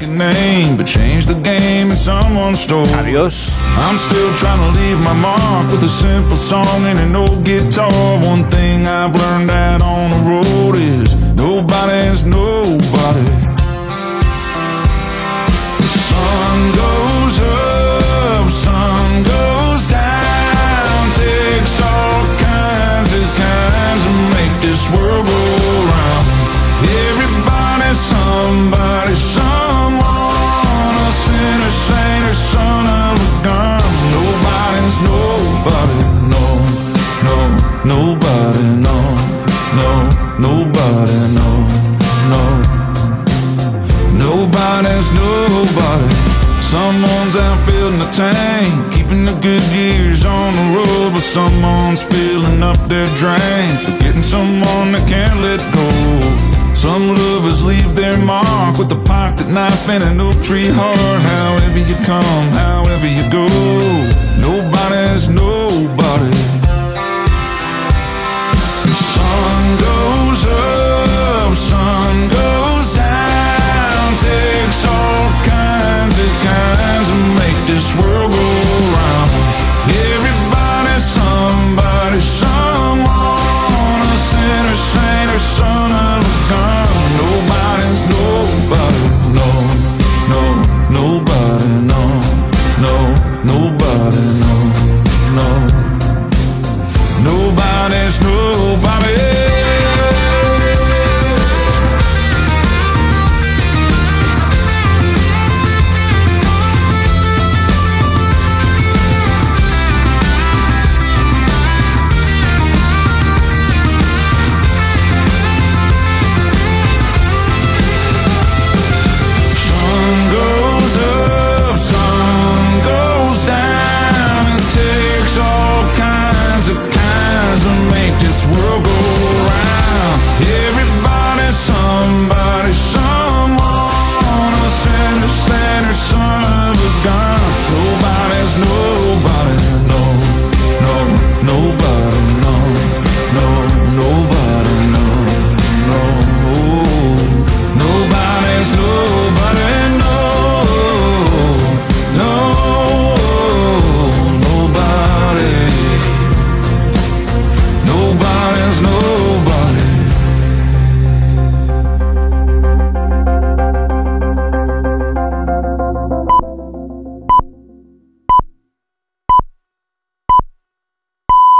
Adiós. 2.98 3.52
I'm 3.76 3.98
still 3.98 4.32
trying 4.38 4.60
to 4.60 4.70
leave 4.80 4.98
my 4.98 5.12
mark 5.12 5.70
with 5.70 5.82
a 5.84 5.88
simple 5.88 6.36
song 6.36 6.86
and 6.86 6.98
an 6.98 7.14
old 7.14 7.44
guitar. 7.44 7.92
One 8.22 8.44
thing 8.48 8.86
I've 8.86 9.14
learned 9.14 9.50
out 9.50 9.82
on 9.82 10.10
the 10.10 10.20
road 10.30 10.76
is 10.76 11.14
nobody's 11.36 12.24
nobody. 12.24 13.24
The 15.92 16.00
sun 16.10 16.72
goes 16.72 17.40
up, 17.40 18.48
sun 18.50 19.22
goes 19.22 19.88
down, 19.88 21.12
takes 21.12 21.80
all 21.80 22.24
kinds 22.38 23.12
of 23.12 23.26
kinds 23.36 24.02
to 24.04 24.12
make 24.32 24.54
this 24.62 24.82
world 24.96 25.26
go 25.26 25.53
Someone's 46.74 47.36
out 47.36 47.64
filling 47.66 48.00
the 48.00 48.10
tank, 48.10 48.92
keeping 48.92 49.24
the 49.24 49.38
good 49.40 49.62
years 49.70 50.24
on 50.24 50.52
the 50.54 50.66
road, 50.76 51.12
but 51.12 51.22
someone's 51.22 52.02
filling 52.02 52.64
up 52.64 52.76
their 52.88 53.06
drain, 53.14 53.78
forgetting 53.86 54.24
someone 54.24 54.90
that 54.90 55.06
can't 55.08 55.38
let 55.40 55.60
go. 55.72 56.74
Some 56.74 57.14
lovers 57.14 57.62
leave 57.62 57.94
their 57.94 58.18
mark 58.18 58.76
with 58.76 58.90
a 58.90 59.00
pocket 59.04 59.48
knife 59.50 59.88
and 59.88 60.02
an 60.02 60.20
oak 60.20 60.42
tree 60.42 60.66
heart. 60.66 60.98
However 60.98 61.78
you 61.78 61.94
come, 62.04 62.48
however 62.58 63.06
you 63.06 63.22
go, 63.30 63.46
nobody's 64.42 65.28
nobody. 65.28 65.53